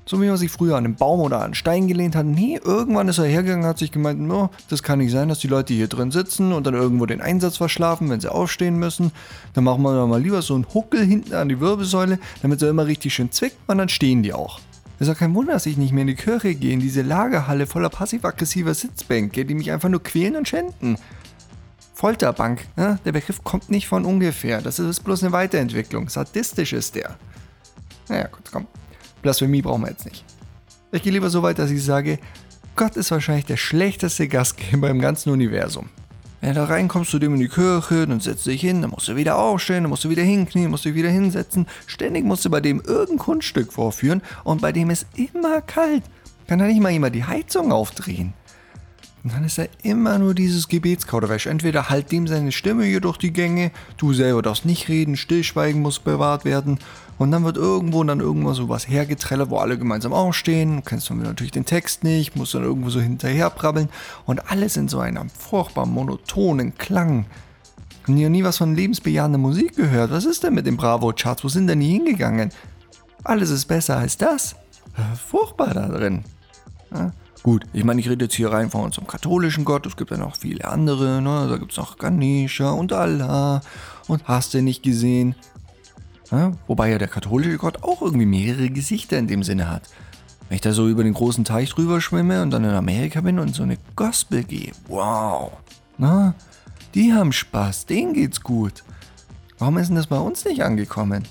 So 0.07 0.23
wie 0.23 0.29
man 0.29 0.37
sich 0.39 0.51
früher 0.51 0.77
an 0.77 0.85
einen 0.85 0.95
Baum 0.95 1.21
oder 1.21 1.39
an 1.39 1.47
einen 1.47 1.55
Stein 1.55 1.89
gelehnt 1.89 2.17
hat. 2.17 2.25
Nee, 2.25 2.59
irgendwann 2.65 3.09
ist 3.09 3.19
er 3.19 3.25
hergegangen 3.25 3.65
und 3.65 3.69
hat 3.69 3.79
sich 3.79 3.93
gemeint, 3.93 4.21
no, 4.21 4.51
das 4.71 4.83
kann 4.83 5.01
nicht 5.01 5.11
sein, 5.11 5.29
dass 5.29 5.41
die 5.41 5.49
Leute 5.49 5.75
hier 5.75 5.89
drin 5.89 6.13
sitzen 6.13 6.53
und 6.53 6.67
dann 6.67 6.75
irgendwo 6.75 7.05
den 7.07 7.21
Einsatz 7.21 7.57
verschlafen, 7.59 8.09
wenn 8.09 8.21
sie 8.21 8.33
aufstehen 8.33 8.79
müssen. 8.79 9.11
Dann 9.53 9.65
machen 9.65 9.83
wir 9.83 10.07
mal 10.07 10.23
lieber 10.23 10.41
so 10.41 10.55
einen 10.55 10.67
Huckel 10.73 11.05
hinten 11.05 11.35
an 11.35 11.49
die 11.49 11.61
Wirbelsäule, 11.61 12.21
damit 12.41 12.61
sie 12.61 12.69
immer 12.69 12.87
richtig 12.87 13.13
schön 13.13 13.33
zwickt 13.33 13.57
und 13.67 13.79
dann 13.79 13.89
stehen 13.89 14.23
die 14.23 14.33
auch. 14.33 14.61
Ist 14.99 15.09
doch 15.09 15.19
kein 15.19 15.35
Wunder, 15.35 15.53
dass 15.53 15.67
ich 15.67 15.77
nicht 15.77 15.93
mehr 15.93 16.03
in 16.03 16.09
die 16.09 16.15
Kirche 16.15 16.55
gehe, 16.55 16.73
in 16.73 16.81
diese 16.81 17.03
Lagerhalle 17.03 17.67
voller 17.67 17.91
passiv-aggressiver 17.91 18.75
Sitzbänke, 18.75 19.45
die 19.45 19.55
mich 19.55 19.71
einfach 19.71 19.89
nur 19.89 20.03
quälen 20.03 20.37
und 20.37 20.49
schänden. 20.49 20.97
Folterbank, 21.95 22.67
ne? 22.77 22.99
der 23.05 23.13
Begriff 23.13 23.43
kommt 23.45 23.71
nicht 23.71 23.89
von 23.89 24.05
ungefähr. 24.05 24.61
Das 24.61 24.79
ist 24.79 25.01
bloß 25.05 25.23
eine 25.23 25.33
Weiterentwicklung. 25.33 26.09
Sadistisch 26.09 26.73
ist 26.73 26.95
der. 26.95 27.17
Naja, 28.09 28.29
gut, 28.29 28.51
komm. 28.53 28.67
Blasphemie 29.23 29.63
brauchen 29.63 29.83
wir 29.83 29.91
jetzt 29.91 30.05
nicht. 30.05 30.25
Ich 30.93 31.03
gehe 31.03 31.13
lieber 31.13 31.31
so 31.31 31.43
weit, 31.43 31.59
dass 31.59 31.71
ich 31.71 31.83
sage, 31.83 32.19
Gott 32.77 32.97
ist 32.97 33.11
wahrscheinlich 33.11 33.47
der 33.47 33.57
schlechteste 33.57 34.29
Gastgeber 34.29 34.91
im 34.91 35.01
ganzen 35.01 35.31
Universum. 35.31 35.89
Wenn 36.41 36.51
du 36.51 36.57
da 36.57 36.65
reinkommst 36.65 37.11
zu 37.11 37.19
dem 37.19 37.35
in 37.35 37.41
die 37.41 37.49
Kirche, 37.49 38.07
dann 38.07 38.21
setzt 38.21 38.47
du 38.47 38.51
dich 38.51 38.61
hin, 38.61 38.83
dann 38.83 38.91
musst 38.91 39.09
du 39.09 39.17
wieder 39.17 39.39
aufstehen, 39.39 39.85
dann 39.85 39.91
musst 39.91 40.05
du 40.05 40.11
wieder 40.11 40.23
hinknien, 40.23 40.71
musst 40.71 40.85
du 40.85 40.95
wieder 40.95 41.09
hinsetzen. 41.09 41.67
Ständig 41.87 42.25
musst 42.25 42.45
du 42.45 42.51
bei 42.51 42.61
dem 42.61 42.81
irgendein 42.81 43.19
Kunststück 43.19 43.73
vorführen 43.73 44.23
und 44.45 44.61
bei 44.61 44.73
dem 44.73 44.91
ist 44.91 45.07
immer 45.15 45.63
kalt. 45.63 46.03
Kann 46.47 46.59
da 46.59 46.67
nicht 46.67 46.81
mal 46.81 46.93
jemand 46.93 47.15
die 47.15 47.25
Heizung 47.25 47.73
aufdrehen? 47.73 48.35
Und 49.25 49.33
dann 49.33 49.43
ist 49.43 49.59
er 49.59 49.69
immer 49.83 50.21
nur 50.21 50.35
dieses 50.35 50.69
Gebetskauderwäsch. 50.69 51.47
Entweder 51.47 51.91
halt 51.91 52.13
dem 52.13 52.29
seine 52.29 52.53
Stimme 52.53 52.85
hier 52.85 53.01
durch 53.01 53.17
die 53.17 53.33
Gänge, 53.33 53.73
du 53.97 54.13
selber 54.13 54.41
darfst 54.41 54.65
nicht 54.65 54.89
reden, 54.89 55.17
Stillschweigen 55.17 55.83
muss 55.83 55.99
bewahrt 55.99 56.45
werden. 56.45 56.79
Und 57.19 57.31
dann 57.31 57.45
wird 57.45 57.57
irgendwo 57.57 58.05
dann 58.05 58.21
irgendwo 58.21 58.53
so 58.53 58.69
was 58.69 58.89
hergetrellert, 58.89 59.51
wo 59.51 59.57
alle 59.59 59.79
gemeinsam 59.79 60.13
aufstehen. 60.13 60.77
Du 60.77 60.83
kennst 60.83 61.09
dann 61.09 61.23
natürlich 61.23 61.53
den 61.53 61.65
Text 61.65 62.05
nicht, 62.05 62.37
musst 62.37 62.55
dann 62.55 62.63
irgendwo 62.63 62.91
so 62.91 63.01
hinterher 63.01 63.51
brabbeln. 63.51 63.89
Und 64.27 64.51
alles 64.51 64.77
in 64.77 64.89
so 64.89 64.99
einem 64.99 65.31
furchtbar 65.31 65.87
monotonen 65.87 66.77
Klang. 66.77 67.27
Und 68.07 68.19
ihr 68.19 68.29
nie 68.29 68.45
was 68.45 68.59
von 68.59 68.77
lebensbejahender 68.77 69.39
Musik 69.39 69.77
gehört. 69.77 70.11
Was 70.11 70.25
ist 70.25 70.45
denn 70.45 70.55
mit 70.55 70.67
den 70.67 70.77
Bravo-Charts? 70.77 71.43
Wo 71.43 71.49
sind 71.49 71.67
denn 71.67 71.81
die 71.81 71.91
hingegangen? 71.91 72.51
Alles 73.25 73.51
ist 73.51 73.65
besser 73.67 73.97
als 73.97 74.17
das. 74.17 74.55
Furchtbar 75.27 75.75
da 75.75 75.89
drin. 75.89 76.23
Ja? 76.93 77.13
Gut, 77.43 77.65
ich 77.73 77.85
meine, 77.85 78.01
ich 78.01 78.09
rede 78.09 78.25
jetzt 78.25 78.35
hier 78.35 78.51
rein 78.51 78.71
von 78.71 78.83
unserem 78.83 79.07
katholischen 79.07 79.65
Gott, 79.65 79.87
es 79.87 79.97
gibt 79.97 80.11
ja 80.11 80.17
noch 80.17 80.35
viele 80.35 80.65
andere, 80.65 81.23
ne? 81.23 81.47
da 81.49 81.59
gibt 81.59 81.71
es 81.71 81.79
noch 81.79 81.97
Ganesha 81.97 82.71
und 82.71 82.93
Allah 82.93 83.61
und 84.09 84.27
hast 84.27 84.55
du 84.55 84.63
nicht 84.63 84.83
gesehen. 84.83 85.37
Ja? 86.31 86.53
Wobei 86.67 86.91
ja 86.91 86.99
der 86.99 87.09
katholische 87.09 87.59
Gott 87.59 87.83
auch 87.83 88.03
irgendwie 88.03 88.27
mehrere 88.27 88.69
Gesichter 88.71 89.19
in 89.19 89.27
dem 89.27 89.43
Sinne 89.43 89.71
hat. 89.71 89.83
Wenn 90.49 90.57
ich 90.57 90.63
da 90.63 90.73
so 90.73 90.89
über 90.89 91.03
den 91.03 91.15
großen 91.15 91.45
Teich 91.45 91.71
drüber 91.71 92.01
schwimme 92.01 92.43
und 92.43 92.51
dann 92.51 92.65
in 92.65 92.71
Amerika 92.71 93.21
bin 93.21 93.39
und 93.39 93.55
so 93.55 93.65
eine 93.65 93.79
Gospel 93.97 94.45
gehe, 94.45 94.73
wow, 94.87 95.53
na, 95.99 96.35
die 96.95 97.13
haben 97.13 97.33
Spaß, 97.33 97.87
denen 97.87 98.15
geht's 98.15 98.41
gut. 98.41 98.85
Warum 99.59 99.79
ist 99.79 99.89
denn 99.89 99.97
das 99.97 100.07
bei 100.07 100.19
uns 100.19 100.45
nicht 100.45 100.63
angekommen? 100.63 101.25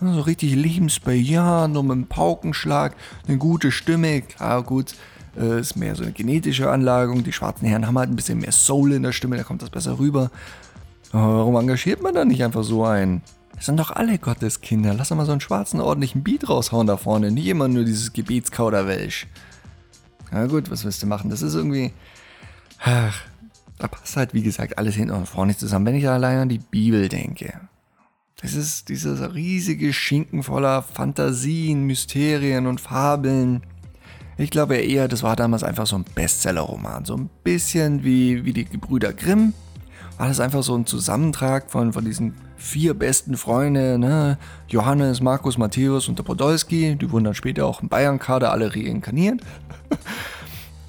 So 0.00 0.20
richtig 0.20 0.54
lebensbejahend 0.54 1.76
und 1.76 1.86
mit 1.86 1.94
einem 1.94 2.06
Paukenschlag, 2.06 2.94
eine 3.26 3.36
gute 3.36 3.72
Stimme, 3.72 4.22
klar 4.22 4.62
gut, 4.62 4.94
äh, 5.36 5.60
ist 5.60 5.76
mehr 5.76 5.96
so 5.96 6.04
eine 6.04 6.12
genetische 6.12 6.70
Anlagung. 6.70 7.24
Die 7.24 7.32
schwarzen 7.32 7.66
Herren 7.66 7.86
haben 7.86 7.98
halt 7.98 8.10
ein 8.10 8.16
bisschen 8.16 8.38
mehr 8.38 8.52
Soul 8.52 8.92
in 8.92 9.02
der 9.02 9.12
Stimme, 9.12 9.36
da 9.36 9.42
kommt 9.42 9.62
das 9.62 9.70
besser 9.70 9.98
rüber. 9.98 10.30
Warum 11.10 11.56
engagiert 11.56 12.02
man 12.02 12.14
da 12.14 12.24
nicht 12.24 12.44
einfach 12.44 12.62
so 12.64 12.84
einen? 12.84 13.22
Das 13.58 13.66
sind 13.66 13.76
doch 13.76 13.90
alle 13.90 14.18
Gotteskinder. 14.18 14.94
Lass 14.94 15.08
doch 15.08 15.16
mal 15.16 15.26
so 15.26 15.32
einen 15.32 15.40
schwarzen 15.40 15.80
ordentlichen 15.80 16.22
Beat 16.22 16.48
raushauen 16.48 16.86
da 16.86 16.96
vorne. 16.96 17.32
Nicht 17.32 17.48
immer 17.48 17.66
nur 17.66 17.84
dieses 17.84 18.12
Gebetskauderwelsch. 18.12 19.26
Na 20.30 20.46
gut, 20.46 20.70
was 20.70 20.84
willst 20.84 21.02
du 21.02 21.08
machen? 21.08 21.28
Das 21.28 21.42
ist 21.42 21.54
irgendwie. 21.54 21.92
Ach, 22.84 23.20
da 23.78 23.88
passt 23.88 24.16
halt, 24.16 24.32
wie 24.32 24.44
gesagt, 24.44 24.78
alles 24.78 24.94
hinten 24.94 25.12
und 25.12 25.26
vorne 25.26 25.48
nicht 25.48 25.58
zusammen. 25.58 25.86
Wenn 25.86 25.96
ich 25.96 26.08
allein 26.08 26.38
an 26.38 26.48
die 26.48 26.60
Bibel 26.60 27.08
denke. 27.08 27.60
Das 28.40 28.54
ist 28.54 28.90
dieser 28.90 29.34
riesige 29.34 29.92
Schinken 29.92 30.44
voller 30.44 30.82
Fantasien, 30.82 31.82
Mysterien 31.82 32.68
und 32.68 32.80
Fabeln. 32.80 33.64
Ich 34.36 34.50
glaube 34.50 34.76
eher, 34.76 35.08
das 35.08 35.24
war 35.24 35.34
damals 35.34 35.64
einfach 35.64 35.88
so 35.88 35.96
ein 35.96 36.04
Bestseller-Roman. 36.14 37.04
So 37.04 37.16
ein 37.16 37.28
bisschen 37.42 38.04
wie, 38.04 38.44
wie 38.44 38.52
die 38.52 38.66
Gebrüder 38.66 39.12
Grimm. 39.12 39.52
War 40.18 40.28
das 40.28 40.40
einfach 40.40 40.62
so 40.62 40.74
ein 40.74 40.84
Zusammentrag 40.84 41.70
von, 41.70 41.92
von 41.92 42.04
diesen 42.04 42.34
vier 42.56 42.94
besten 42.94 43.36
Freunden, 43.36 44.00
ne? 44.00 44.36
Johannes, 44.68 45.20
Markus, 45.20 45.58
Matthäus 45.58 46.08
und 46.08 46.18
der 46.18 46.24
Podolski. 46.24 46.96
Die 46.96 47.10
wurden 47.10 47.24
dann 47.24 47.34
später 47.34 47.66
auch 47.66 47.82
im 47.82 47.88
Bayern-Kader 47.88 48.50
alle 48.52 48.74
reinkarniert. 48.74 49.40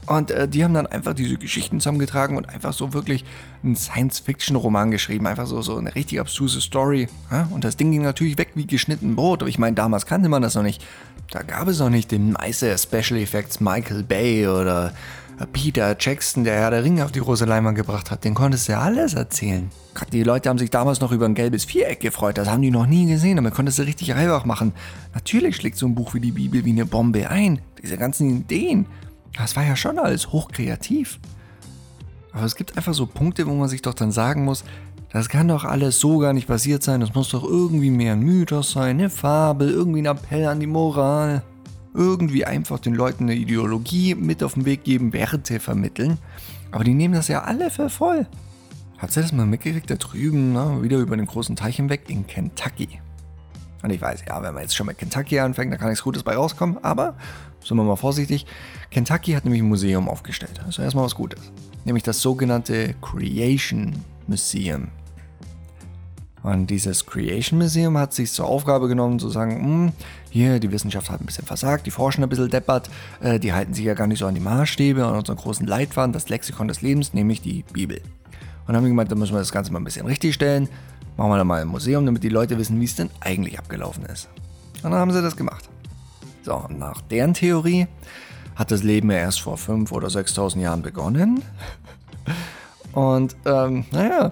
Und 0.09 0.31
äh, 0.31 0.47
die 0.47 0.63
haben 0.63 0.73
dann 0.73 0.87
einfach 0.87 1.13
diese 1.13 1.37
Geschichten 1.37 1.79
zusammengetragen 1.79 2.35
und 2.35 2.49
einfach 2.49 2.73
so 2.73 2.93
wirklich 2.93 3.23
einen 3.61 3.75
Science-Fiction-Roman 3.75 4.89
geschrieben. 4.89 5.27
Einfach 5.27 5.45
so, 5.45 5.61
so 5.61 5.77
eine 5.77 5.93
richtig 5.93 6.19
abstruse 6.19 6.61
Story. 6.61 7.07
Ja? 7.29 7.47
Und 7.51 7.63
das 7.63 7.77
Ding 7.77 7.91
ging 7.91 8.01
natürlich 8.01 8.39
weg 8.39 8.53
wie 8.55 8.65
geschnitten 8.65 9.15
Brot. 9.15 9.43
Aber 9.43 9.49
ich 9.49 9.59
meine, 9.59 9.75
damals 9.75 10.07
kannte 10.07 10.27
man 10.27 10.41
das 10.41 10.55
noch 10.55 10.63
nicht. 10.63 10.83
Da 11.29 11.43
gab 11.43 11.67
es 11.67 11.77
noch 11.77 11.91
nicht 11.91 12.11
den 12.11 12.31
Meister 12.31 12.75
Special 12.75 13.19
Effects 13.19 13.59
Michael 13.59 14.01
Bay 14.01 14.47
oder 14.47 14.93
Peter 15.45 15.95
Jackson, 15.99 16.43
der 16.43 16.55
Herr 16.55 16.71
der 16.71 16.83
Ringe 16.83 17.05
auf 17.05 17.11
die 17.11 17.21
große 17.21 17.45
Leinwand 17.45 17.77
gebracht 17.77 18.11
hat. 18.11 18.23
Den 18.23 18.33
konntest 18.33 18.67
du 18.67 18.73
ja 18.73 18.81
alles 18.81 19.13
erzählen. 19.13 19.69
Die 20.11 20.23
Leute 20.23 20.49
haben 20.49 20.57
sich 20.57 20.69
damals 20.69 21.01
noch 21.01 21.11
über 21.11 21.25
ein 21.25 21.35
gelbes 21.35 21.65
Viereck 21.65 21.99
gefreut. 21.99 22.37
Das 22.37 22.49
haben 22.49 22.61
die 22.61 22.71
noch 22.71 22.85
nie 22.85 23.05
gesehen. 23.05 23.35
Damit 23.35 23.53
konntest 23.53 23.79
du 23.79 23.83
richtig 23.83 24.13
Reibach 24.13 24.45
machen. 24.45 24.73
Natürlich 25.13 25.55
schlägt 25.55 25.77
so 25.77 25.85
ein 25.85 25.95
Buch 25.95 26.13
wie 26.13 26.19
die 26.19 26.31
Bibel 26.31 26.65
wie 26.65 26.71
eine 26.71 26.85
Bombe 26.85 27.29
ein. 27.29 27.61
Diese 27.81 27.97
ganzen 27.97 28.29
Ideen. 28.29 28.85
Das 29.37 29.55
war 29.55 29.65
ja 29.65 29.75
schon 29.75 29.99
alles 29.99 30.31
hochkreativ. 30.31 31.19
Aber 32.31 32.45
es 32.45 32.55
gibt 32.55 32.77
einfach 32.77 32.93
so 32.93 33.05
Punkte, 33.05 33.47
wo 33.47 33.53
man 33.53 33.69
sich 33.69 33.81
doch 33.81 33.93
dann 33.93 34.11
sagen 34.11 34.45
muss, 34.45 34.63
das 35.11 35.27
kann 35.27 35.47
doch 35.47 35.65
alles 35.65 35.99
so 35.99 36.19
gar 36.19 36.33
nicht 36.33 36.47
passiert 36.47 36.83
sein. 36.83 36.99
Das 36.99 37.15
muss 37.15 37.29
doch 37.29 37.43
irgendwie 37.43 37.89
mehr 37.89 38.13
ein 38.13 38.19
Mythos 38.19 38.71
sein, 38.71 38.99
eine 38.99 39.09
Fabel, 39.09 39.69
irgendwie 39.71 40.01
ein 40.01 40.05
Appell 40.05 40.45
an 40.45 40.59
die 40.59 40.67
Moral. 40.67 41.43
Irgendwie 41.93 42.45
einfach 42.45 42.79
den 42.79 42.93
Leuten 42.93 43.23
eine 43.23 43.35
Ideologie 43.35 44.15
mit 44.15 44.43
auf 44.43 44.53
den 44.53 44.65
Weg 44.65 44.83
geben, 44.83 45.13
Werte 45.13 45.59
vermitteln. 45.59 46.17
Aber 46.71 46.83
die 46.83 46.93
nehmen 46.93 47.13
das 47.13 47.27
ja 47.27 47.43
alle 47.43 47.71
für 47.71 47.89
voll. 47.89 48.27
Hat 48.97 49.11
sie 49.11 49.21
das 49.21 49.31
mal 49.31 49.45
mitgekriegt, 49.45 49.89
da 49.89 49.95
drüben, 49.95 50.53
ne, 50.53 50.79
wieder 50.81 50.97
über 50.97 51.15
den 51.15 51.25
großen 51.25 51.55
Teich 51.55 51.77
hinweg 51.77 52.09
in 52.09 52.27
Kentucky? 52.27 52.99
Und 53.81 53.91
ich 53.91 54.01
weiß, 54.01 54.23
ja, 54.27 54.41
wenn 54.43 54.53
man 54.53 54.63
jetzt 54.63 54.75
schon 54.75 54.87
mit 54.87 54.97
Kentucky 54.97 55.39
anfängt, 55.39 55.71
da 55.71 55.77
kann 55.77 55.87
nichts 55.89 56.03
Gutes 56.03 56.23
bei 56.23 56.35
rauskommen, 56.35 56.83
aber 56.83 57.15
sind 57.63 57.77
wir 57.77 57.83
mal 57.83 57.95
vorsichtig. 57.95 58.45
Kentucky 58.91 59.31
hat 59.31 59.45
nämlich 59.45 59.61
ein 59.61 59.69
Museum 59.69 60.09
aufgestellt. 60.09 60.61
Also 60.65 60.81
erstmal 60.81 61.05
was 61.05 61.15
Gutes. 61.15 61.51
Nämlich 61.85 62.03
das 62.03 62.21
sogenannte 62.21 62.93
Creation 63.01 63.93
Museum. 64.27 64.89
Und 66.43 66.67
dieses 66.67 67.05
Creation 67.05 67.59
Museum 67.59 67.97
hat 67.97 68.13
sich 68.13 68.31
zur 68.31 68.45
Aufgabe 68.45 68.87
genommen, 68.87 69.19
zu 69.19 69.29
sagen, 69.29 69.61
hm, 69.61 69.91
hier, 70.29 70.59
die 70.59 70.71
Wissenschaft 70.71 71.09
hat 71.09 71.21
ein 71.21 71.25
bisschen 71.25 71.45
versagt, 71.45 71.85
die 71.85 71.91
forschen 71.91 72.23
ein 72.23 72.29
bisschen 72.29 72.49
deppert, 72.49 72.89
äh, 73.19 73.39
die 73.39 73.51
halten 73.51 73.73
sich 73.73 73.85
ja 73.85 73.93
gar 73.93 74.07
nicht 74.07 74.19
so 74.19 74.27
an 74.27 74.35
die 74.35 74.41
Maßstäbe, 74.41 75.05
an 75.05 75.15
unseren 75.15 75.37
großen 75.37 75.67
Leitfaden, 75.67 76.13
das 76.13 76.29
Lexikon 76.29 76.67
des 76.67 76.81
Lebens, 76.81 77.13
nämlich 77.13 77.41
die 77.41 77.63
Bibel. 77.73 78.01
Und 78.67 78.75
haben 78.75 78.83
wir 78.83 78.89
gemeint, 78.89 79.11
da 79.11 79.15
müssen 79.15 79.33
wir 79.33 79.39
das 79.39 79.51
Ganze 79.51 79.73
mal 79.73 79.79
ein 79.79 79.83
bisschen 79.83 80.05
richtig 80.05 80.35
stellen. 80.35 80.69
Machen 81.17 81.31
wir 81.31 81.37
da 81.37 81.43
mal 81.43 81.61
ein 81.61 81.67
Museum, 81.67 82.05
damit 82.05 82.23
die 82.23 82.29
Leute 82.29 82.57
wissen, 82.57 82.79
wie 82.79 82.85
es 82.85 82.95
denn 82.95 83.09
eigentlich 83.19 83.59
abgelaufen 83.59 84.05
ist. 84.05 84.29
Und 84.83 84.91
dann 84.91 84.99
haben 84.99 85.11
sie 85.11 85.21
das 85.21 85.35
gemacht. 85.35 85.67
So, 86.43 86.65
nach 86.69 87.01
deren 87.01 87.33
Theorie 87.33 87.87
hat 88.55 88.71
das 88.71 88.83
Leben 88.83 89.11
ja 89.11 89.17
erst 89.17 89.41
vor 89.41 89.55
5.000 89.55 89.91
oder 89.91 90.07
6.000 90.07 90.59
Jahren 90.59 90.81
begonnen. 90.81 91.41
Und 92.93 93.35
ähm, 93.45 93.85
naja, 93.91 94.31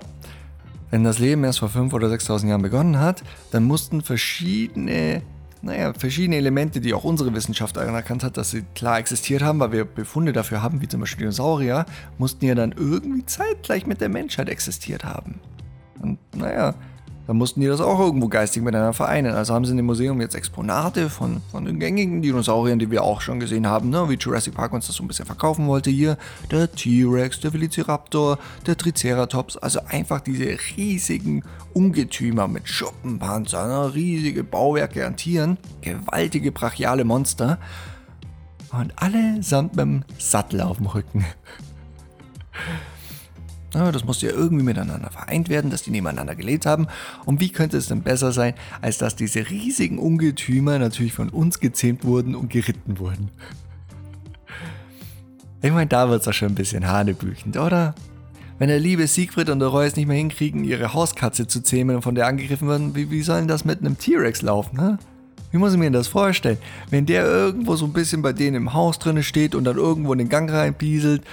wenn 0.92 1.04
das 1.04 1.20
Leben 1.20 1.44
erst 1.44 1.60
vor 1.60 1.70
5.000 1.70 1.94
oder 1.94 2.08
6.000 2.08 2.48
Jahren 2.48 2.62
begonnen 2.62 3.00
hat, 3.00 3.24
dann 3.52 3.64
mussten 3.64 4.02
verschiedene, 4.02 5.22
naja, 5.62 5.94
verschiedene 5.94 6.38
Elemente, 6.38 6.80
die 6.80 6.94
auch 6.94 7.04
unsere 7.04 7.34
Wissenschaft 7.34 7.78
anerkannt 7.78 8.24
hat, 8.24 8.38
dass 8.38 8.52
sie 8.52 8.64
klar 8.76 9.00
existiert 9.00 9.42
haben, 9.42 9.60
weil 9.60 9.72
wir 9.72 9.86
Befunde 9.86 10.34
dafür 10.34 10.62
haben, 10.62 10.82
wie 10.82 10.88
zum 10.88 11.02
Beispiel 11.02 11.26
Dinosaurier, 11.26 11.86
mussten 12.18 12.46
ja 12.46 12.56
dann 12.56 12.72
irgendwie 12.72 13.26
zeitgleich 13.26 13.86
mit 13.86 14.02
der 14.02 14.10
Menschheit 14.10 14.50
existiert 14.50 15.04
haben. 15.04 15.40
Und 16.02 16.20
naja, 16.36 16.76
dann 17.28 17.36
mussten 17.36 17.60
die 17.60 17.68
das 17.68 17.82
auch 17.82 18.00
irgendwo 18.00 18.30
geistig 18.30 18.64
miteinander 18.64 18.94
vereinen. 18.94 19.36
Also 19.36 19.54
haben 19.54 19.66
sie 19.66 19.72
in 19.72 19.78
dem 19.78 19.86
Museum 19.86 20.22
jetzt 20.22 20.34
Exponate 20.34 21.10
von, 21.10 21.42
von 21.52 21.66
den 21.66 21.78
gängigen 21.78 22.22
Dinosauriern, 22.22 22.80
die 22.80 22.90
wir 22.90 23.04
auch 23.04 23.20
schon 23.20 23.42
gesehen 23.42 23.68
haben, 23.68 23.90
ne? 23.90 24.10
wie 24.10 24.16
Jurassic 24.16 24.56
Park 24.56 24.72
uns 24.72 24.88
das 24.88 24.96
so 24.96 25.04
ein 25.04 25.10
bisschen 25.10 25.26
verkaufen 25.26 25.68
wollte. 25.68 25.90
Hier 25.90 26.18
der 26.50 26.72
T-Rex, 26.72 27.42
der 27.42 27.54
Velociraptor, 27.54 28.40
der 28.66 28.78
Triceratops. 28.78 29.58
Also 29.58 29.82
einfach 29.90 30.22
diese 30.22 30.58
riesigen 30.78 31.44
Ungetümer 31.74 32.48
mit 32.48 32.70
Schuppenpanzer, 32.70 33.68
ne? 33.68 33.94
riesige 33.94 34.46
Bauwerke 34.46 35.06
an 35.06 35.18
Tieren, 35.18 35.58
gewaltige 35.82 36.54
brachiale 36.54 37.04
Monster. 37.04 37.60
Und 38.72 38.94
alle 38.96 39.44
samt 39.44 39.76
mit 39.76 39.86
dem 39.86 40.04
Sattel 40.18 40.62
auf 40.62 40.78
dem 40.78 40.88
Rücken. 40.88 41.26
Das 43.72 44.06
musste 44.06 44.28
ja 44.28 44.34
irgendwie 44.34 44.64
miteinander 44.64 45.10
vereint 45.10 45.50
werden, 45.50 45.70
dass 45.70 45.84
die 45.84 45.92
nebeneinander 45.92 46.36
gelebt 46.36 46.66
haben. 46.66 46.88
Und 47.26 47.40
wie 47.40 47.50
könnte 47.50 47.78
es 47.78 47.88
denn 47.88 48.02
besser 48.02 48.32
sein, 48.32 48.54
als 48.82 48.98
dass 48.98 49.16
diese 49.16 49.50
riesigen 49.50 50.00
Ungetümer 50.00 50.80
natürlich 50.80 51.14
von 51.14 51.30
uns 51.30 51.60
gezähmt 51.60 52.06
wurden 52.06 52.36
und 52.36 52.50
geritten 52.50 53.00
wurden? 53.00 53.30
Ich 55.62 55.72
meine, 55.72 55.88
da 55.88 56.10
wird 56.10 56.20
es 56.20 56.26
doch 56.26 56.34
schon 56.34 56.50
ein 56.50 56.56
bisschen 56.56 56.88
hanebüchend, 56.88 57.58
oder? 57.58 57.94
Wenn 58.60 58.70
der 58.70 58.80
liebe 58.80 59.06
Siegfried 59.06 59.50
und 59.50 59.60
der 59.60 59.68
Roy 59.68 59.86
es 59.86 59.96
nicht 59.96 60.08
mehr 60.08 60.18
hinkriegen, 60.18 60.64
ihre 60.64 60.94
Hauskatze 60.94 61.46
zu 61.48 61.62
zähmen 61.62 61.96
und 61.96 62.02
von 62.02 62.16
der 62.16 62.28
angegriffen 62.28 62.68
werden, 62.68 62.96
wie, 62.96 63.12
wie 63.12 63.22
soll 63.22 63.40
denn 63.40 63.48
das 63.48 63.66
mit 63.66 63.82
einem 63.82 63.98
T-Rex 63.98 64.42
laufen, 64.42 64.78
ne? 64.78 64.98
Wie 65.52 65.58
muss 65.58 65.74
ich 65.74 65.80
mir 65.80 65.90
das 65.92 66.08
vorstellen? 66.08 66.58
Wenn 66.90 67.06
der 67.06 67.26
irgendwo 67.26 67.76
so 67.76 67.86
ein 67.86 67.94
bisschen 67.94 68.22
bei 68.22 68.34
denen 68.34 68.58
im 68.58 68.74
Haus 68.74 69.00
drinne 69.00 69.24
steht 69.24 69.56
und 69.56 69.64
dann 69.64 69.78
irgendwo 69.78 70.12
in 70.12 70.20
den 70.20 70.30
Gang 70.30 70.52
reinpieselt, 70.52 71.24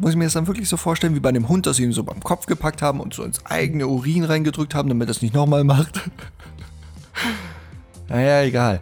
muss 0.00 0.12
ich 0.12 0.16
mir 0.16 0.24
das 0.24 0.32
dann 0.32 0.46
wirklich 0.46 0.68
so 0.68 0.76
vorstellen, 0.76 1.14
wie 1.14 1.20
bei 1.20 1.32
dem 1.32 1.48
Hund, 1.48 1.66
dass 1.66 1.76
sie 1.76 1.84
ihn 1.84 1.92
so 1.92 2.02
beim 2.02 2.22
Kopf 2.22 2.46
gepackt 2.46 2.82
haben 2.82 3.00
und 3.00 3.14
so 3.14 3.22
ins 3.22 3.44
eigene 3.44 3.86
Urin 3.86 4.24
reingedrückt 4.24 4.74
haben, 4.74 4.88
damit 4.88 5.08
er 5.08 5.12
es 5.12 5.22
nicht 5.22 5.34
nochmal 5.34 5.64
macht? 5.64 6.10
naja, 8.08 8.42
egal. 8.42 8.80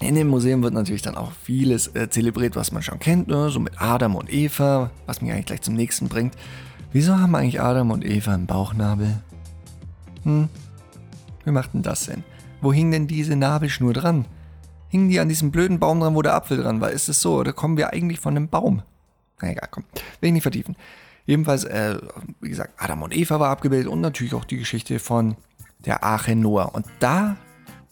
In 0.00 0.14
dem 0.14 0.28
Museum 0.28 0.62
wird 0.62 0.74
natürlich 0.74 1.02
dann 1.02 1.14
auch 1.14 1.32
vieles 1.32 1.88
äh, 1.94 2.10
zelebriert, 2.10 2.54
was 2.54 2.70
man 2.70 2.82
schon 2.82 2.98
kennt, 2.98 3.28
ne? 3.28 3.48
so 3.48 3.58
mit 3.60 3.80
Adam 3.80 4.14
und 4.14 4.30
Eva, 4.30 4.90
was 5.06 5.22
mich 5.22 5.32
eigentlich 5.32 5.46
gleich 5.46 5.62
zum 5.62 5.74
nächsten 5.74 6.08
bringt. 6.08 6.34
Wieso 6.92 7.18
haben 7.18 7.34
eigentlich 7.34 7.62
Adam 7.62 7.90
und 7.90 8.04
Eva 8.04 8.34
einen 8.34 8.46
Bauchnabel? 8.46 9.22
Hm? 10.24 10.48
Wie 11.44 11.50
macht 11.50 11.72
denn 11.72 11.82
das 11.82 12.06
denn? 12.06 12.24
Wo 12.60 12.72
hing 12.72 12.90
denn 12.90 13.06
diese 13.06 13.36
Nabelschnur 13.36 13.94
dran? 13.94 14.26
Hingen 14.88 15.08
die 15.08 15.20
an 15.20 15.28
diesem 15.28 15.50
blöden 15.50 15.78
Baum 15.78 16.00
dran, 16.00 16.14
wo 16.14 16.22
der 16.22 16.34
Apfel 16.34 16.58
dran 16.58 16.80
war? 16.80 16.90
Ist 16.90 17.08
es 17.08 17.22
so? 17.22 17.36
Oder 17.36 17.52
kommen 17.52 17.76
wir 17.76 17.92
eigentlich 17.92 18.20
von 18.20 18.36
einem 18.36 18.48
Baum? 18.48 18.82
Na 19.40 19.50
egal, 19.50 19.68
komm. 19.70 19.84
Will 20.20 20.28
ich 20.28 20.32
nicht 20.32 20.42
vertiefen. 20.42 20.76
Jedenfalls, 21.26 21.64
äh, 21.64 21.98
wie 22.40 22.48
gesagt, 22.48 22.74
Adam 22.78 23.02
und 23.02 23.14
Eva 23.14 23.40
war 23.40 23.50
abgebildet 23.50 23.88
und 23.88 24.00
natürlich 24.00 24.34
auch 24.34 24.44
die 24.44 24.58
Geschichte 24.58 24.98
von 24.98 25.36
der 25.84 26.04
Arche 26.04 26.36
Noah. 26.36 26.74
Und 26.74 26.86
da, 27.00 27.36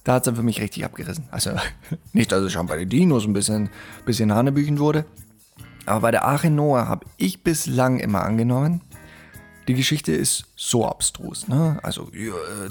da 0.04 0.14
hat 0.14 0.22
es 0.22 0.26
dann 0.26 0.36
für 0.36 0.42
mich 0.42 0.60
richtig 0.60 0.84
abgerissen. 0.84 1.24
Also 1.30 1.50
nicht, 2.12 2.30
dass 2.32 2.42
es 2.42 2.52
schon 2.52 2.66
bei 2.66 2.76
den 2.76 2.88
Dinos 2.88 3.26
ein 3.26 3.32
bisschen, 3.32 3.70
bisschen 4.06 4.32
Hanebüchen 4.32 4.78
wurde. 4.78 5.04
Aber 5.86 6.00
bei 6.00 6.10
der 6.12 6.24
Arche 6.24 6.50
Noah 6.50 6.88
habe 6.88 7.06
ich 7.18 7.42
bislang 7.42 7.98
immer 7.98 8.22
angenommen, 8.22 8.80
die 9.68 9.74
Geschichte 9.74 10.12
ist 10.12 10.44
so 10.56 10.86
abstrus. 10.86 11.48
Ne? 11.48 11.78
Also, 11.82 12.10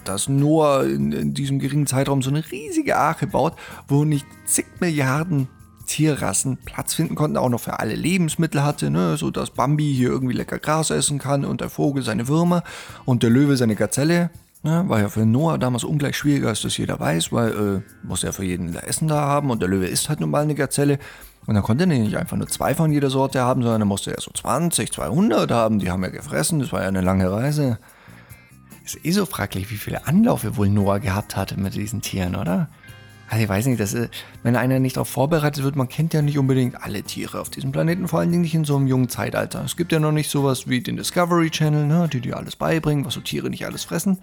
dass 0.03 0.29
Noah 0.29 0.85
in, 0.85 1.11
in, 1.11 1.33
diesem 1.33 1.59
geringen 1.59 1.87
Zeitraum 1.87 2.21
so 2.21 2.29
eine 2.29 2.49
riesige 2.51 2.97
Arche 2.97 3.27
baut, 3.27 3.55
wo 3.87 4.05
nicht 4.05 4.25
zig 4.45 4.65
Milliarden 4.79 5.47
Tierrassen 5.85 6.57
Platz 6.57 6.93
finden 6.93 7.15
konnten, 7.15 7.37
auch 7.37 7.49
noch 7.49 7.59
für 7.59 7.79
alle 7.79 7.95
Lebensmittel 7.95 8.63
hatte, 8.63 8.89
ne? 8.89 9.17
so 9.17 9.31
dass 9.31 9.51
Bambi 9.51 9.93
hier 9.93 10.09
irgendwie 10.09 10.33
lecker 10.33 10.59
Gras 10.59 10.89
essen 10.89 11.19
kann 11.19 11.45
und 11.45 11.61
der 11.61 11.69
Vogel 11.69 12.03
seine 12.03 12.27
Würmer 12.27 12.63
und 13.05 13.23
der 13.23 13.29
Löwe 13.29 13.57
seine 13.57 13.75
Gazelle. 13.75 14.29
Ne? 14.63 14.85
War 14.87 15.01
ja 15.01 15.09
für 15.09 15.25
Noah 15.25 15.57
damals 15.57 15.83
ungleich 15.83 16.15
schwieriger, 16.15 16.49
als 16.49 16.61
das 16.61 16.77
jeder 16.77 16.99
weiß, 16.99 17.31
weil 17.31 17.51
äh, 17.51 18.07
muss 18.07 18.21
ja 18.21 18.31
für 18.31 18.45
jeden 18.45 18.73
Essen 18.75 19.07
da 19.07 19.21
haben 19.21 19.51
und 19.51 19.61
der 19.61 19.69
Löwe 19.69 19.87
isst 19.87 20.09
halt 20.09 20.19
nun 20.19 20.29
mal 20.29 20.43
eine 20.43 20.55
Gazelle. 20.55 20.99
Und 21.45 21.55
dann 21.55 21.63
konnte 21.63 21.83
er 21.83 21.87
nicht 21.87 22.15
einfach 22.15 22.37
nur 22.37 22.47
zwei 22.47 22.73
von 22.73 22.91
jeder 22.91 23.09
Sorte 23.09 23.41
haben, 23.41 23.61
sondern 23.61 23.81
er 23.81 23.85
musste 23.85 24.11
ja 24.11 24.21
so 24.21 24.31
20, 24.31 24.93
200 24.93 25.51
haben. 25.51 25.79
Die 25.79 25.91
haben 25.91 26.03
ja 26.03 26.09
gefressen, 26.09 26.59
das 26.59 26.71
war 26.71 26.81
ja 26.81 26.87
eine 26.87 27.01
lange 27.01 27.29
Reise. 27.29 27.79
Ist 28.85 29.05
eh 29.05 29.11
so 29.11 29.25
fraglich, 29.25 29.69
wie 29.69 29.77
viele 29.77 30.07
Anläufe 30.07 30.55
wohl 30.55 30.69
Noah 30.69 30.99
gehabt 30.99 31.35
hatte 31.35 31.59
mit 31.59 31.75
diesen 31.75 32.01
Tieren, 32.01 32.35
oder? 32.35 32.69
Also 33.33 33.45
ich 33.45 33.49
weiß 33.49 33.65
nicht, 33.65 33.79
das 33.79 33.93
ist, 33.93 34.11
wenn 34.43 34.55
einer 34.55 34.79
nicht 34.79 34.95
darauf 34.95 35.09
vorbereitet 35.09 35.63
wird, 35.63 35.75
man 35.75 35.89
kennt 35.89 36.13
ja 36.13 36.21
nicht 36.21 36.37
unbedingt 36.37 36.79
alle 36.83 37.01
Tiere 37.01 37.41
auf 37.41 37.49
diesem 37.49 37.71
Planeten, 37.71 38.07
vor 38.07 38.19
allen 38.19 38.29
Dingen 38.29 38.43
nicht 38.43 38.53
in 38.53 38.63
so 38.63 38.75
einem 38.75 38.85
jungen 38.85 39.09
Zeitalter. 39.09 39.63
Es 39.65 39.75
gibt 39.75 39.91
ja 39.91 39.99
noch 39.99 40.11
nicht 40.11 40.29
sowas 40.29 40.67
wie 40.67 40.81
den 40.81 40.97
Discovery 40.97 41.49
Channel, 41.49 41.87
ne, 41.87 42.07
die 42.13 42.21
dir 42.21 42.37
alles 42.37 42.55
beibringen, 42.55 43.05
was 43.05 43.15
so 43.15 43.21
Tiere 43.21 43.49
nicht 43.49 43.65
alles 43.65 43.85
fressen. 43.85 44.19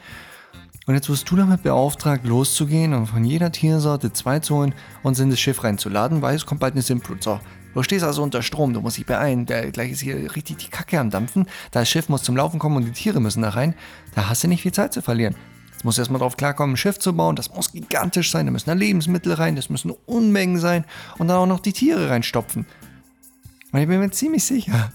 Und 0.87 0.95
jetzt 0.95 1.09
wirst 1.11 1.29
du 1.29 1.35
damit 1.35 1.65
beauftragt, 1.65 2.25
loszugehen 2.25 2.95
und 2.95 3.09
von 3.09 3.25
jeder 3.25 3.51
Tiersorte 3.51 4.13
zwei 4.13 4.39
zu 4.39 4.55
holen 4.55 4.77
und 5.03 5.19
in 5.19 5.31
das 5.31 5.41
Schiff 5.41 5.65
reinzuladen, 5.65 6.23
weil 6.23 6.37
es 6.37 6.47
kommt 6.47 6.61
bald 6.61 6.75
eine 6.75 6.83
Sintflut. 6.83 7.21
So, 7.25 7.41
du 7.75 7.83
stehst 7.83 8.05
also 8.05 8.23
unter 8.23 8.43
Strom, 8.43 8.75
du 8.75 8.81
musst 8.81 8.97
dich 8.97 9.07
beeilen, 9.07 9.45
der 9.45 9.73
gleich 9.73 9.91
ist 9.91 10.03
hier 10.03 10.37
richtig 10.37 10.59
die 10.59 10.71
Kacke 10.71 11.01
am 11.01 11.11
Dampfen, 11.11 11.49
das 11.73 11.91
Schiff 11.91 12.09
muss 12.09 12.23
zum 12.23 12.37
Laufen 12.37 12.61
kommen 12.61 12.77
und 12.77 12.85
die 12.85 12.93
Tiere 12.93 13.21
müssen 13.21 13.43
da 13.43 13.49
rein, 13.49 13.75
da 14.15 14.29
hast 14.29 14.45
du 14.45 14.49
nicht 14.49 14.63
viel 14.63 14.71
Zeit 14.71 14.93
zu 14.93 15.03
verlieren. 15.03 15.35
Jetzt 15.81 15.87
musst 15.87 15.97
du 15.97 16.03
erstmal 16.03 16.21
drauf 16.21 16.37
klarkommen, 16.37 16.75
ein 16.75 16.77
Schiff 16.77 16.99
zu 16.99 17.15
bauen, 17.15 17.37
das 17.37 17.55
muss 17.55 17.73
gigantisch 17.73 18.31
sein, 18.31 18.45
da 18.45 18.53
müssen 18.53 18.69
da 18.69 18.75
Lebensmittel 18.75 19.33
rein, 19.33 19.57
das 19.57 19.71
müssen 19.71 19.93
Unmengen 20.05 20.59
sein 20.59 20.85
und 21.17 21.29
dann 21.29 21.39
auch 21.39 21.47
noch 21.47 21.61
die 21.61 21.73
Tiere 21.73 22.11
reinstopfen. 22.11 22.67
Und 23.73 23.81
ich 23.81 23.89
bin 23.89 23.99
mir 23.99 24.11
ziemlich 24.11 24.45
sicher, 24.45 24.93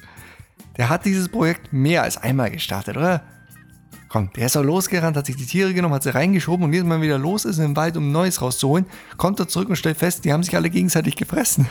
der 0.78 0.88
hat 0.88 1.04
dieses 1.04 1.28
Projekt 1.28 1.74
mehr 1.74 2.04
als 2.04 2.16
einmal 2.16 2.50
gestartet, 2.50 2.96
oder? 2.96 3.22
Komm, 4.08 4.30
der 4.34 4.46
ist 4.46 4.56
auch 4.56 4.62
losgerannt, 4.62 5.18
hat 5.18 5.26
sich 5.26 5.36
die 5.36 5.44
Tiere 5.44 5.74
genommen, 5.74 5.92
hat 5.92 6.04
sie 6.04 6.14
reingeschoben 6.14 6.64
und 6.64 6.72
jedes 6.72 6.88
Mal 6.88 7.02
wieder 7.02 7.18
los 7.18 7.44
ist 7.44 7.58
im 7.58 7.76
Wald, 7.76 7.98
um 7.98 8.10
Neues 8.10 8.40
rauszuholen, 8.40 8.86
kommt 9.18 9.38
er 9.40 9.48
zurück 9.48 9.68
und 9.68 9.76
stellt 9.76 9.98
fest, 9.98 10.24
die 10.24 10.32
haben 10.32 10.42
sich 10.42 10.56
alle 10.56 10.70
gegenseitig 10.70 11.16
gefressen. 11.16 11.66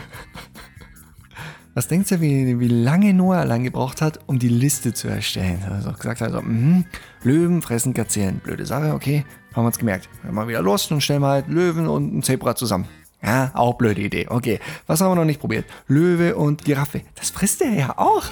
Was 1.76 1.88
denkst 1.88 2.10
du, 2.10 2.22
wie, 2.22 2.60
wie 2.60 2.68
lange 2.68 3.14
Noah 3.16 3.38
allein 3.38 3.64
gebraucht 3.64 4.02
hat, 4.02 4.20
um 4.28 4.38
die 4.38 4.50
Liste 4.50 4.94
zu 4.94 5.08
erstellen? 5.08 5.64
Also 5.72 5.92
gesagt 5.92 6.22
hat, 6.22 6.32
also, 6.34 6.42
mh, 6.44 6.84
Löwen 7.24 7.64
fressen 7.64 7.94
Gazellen. 7.96 8.40
Blöde 8.40 8.66
Sache, 8.66 8.94
okay, 8.94 9.26
haben 9.54 9.64
wir 9.64 9.68
uns 9.68 9.80
gemerkt. 9.80 10.08
Wir 10.22 10.32
mal 10.32 10.48
wieder 10.48 10.62
los 10.62 10.92
und 10.92 11.02
stellen 11.02 11.22
mal 11.22 11.32
halt 11.32 11.48
Löwen 11.48 11.88
und 11.88 12.16
ein 12.16 12.22
Zebra 12.22 12.56
zusammen. 12.56 12.86
Ja, 13.24 13.52
auch 13.56 13.76
blöde 13.76 14.02
Idee. 14.02 14.28
Okay, 14.30 14.60
was 14.86 15.02
haben 15.02 15.12
wir 15.12 15.16
noch 15.16 15.26
nicht 15.26 15.40
probiert? 15.40 15.66
Löwe 15.88 16.36
und 16.36 16.64
Giraffe. 16.66 17.02
Das 17.16 17.30
frisst 17.32 17.62
er 17.62 17.74
ja 17.74 17.98
auch. 17.98 18.26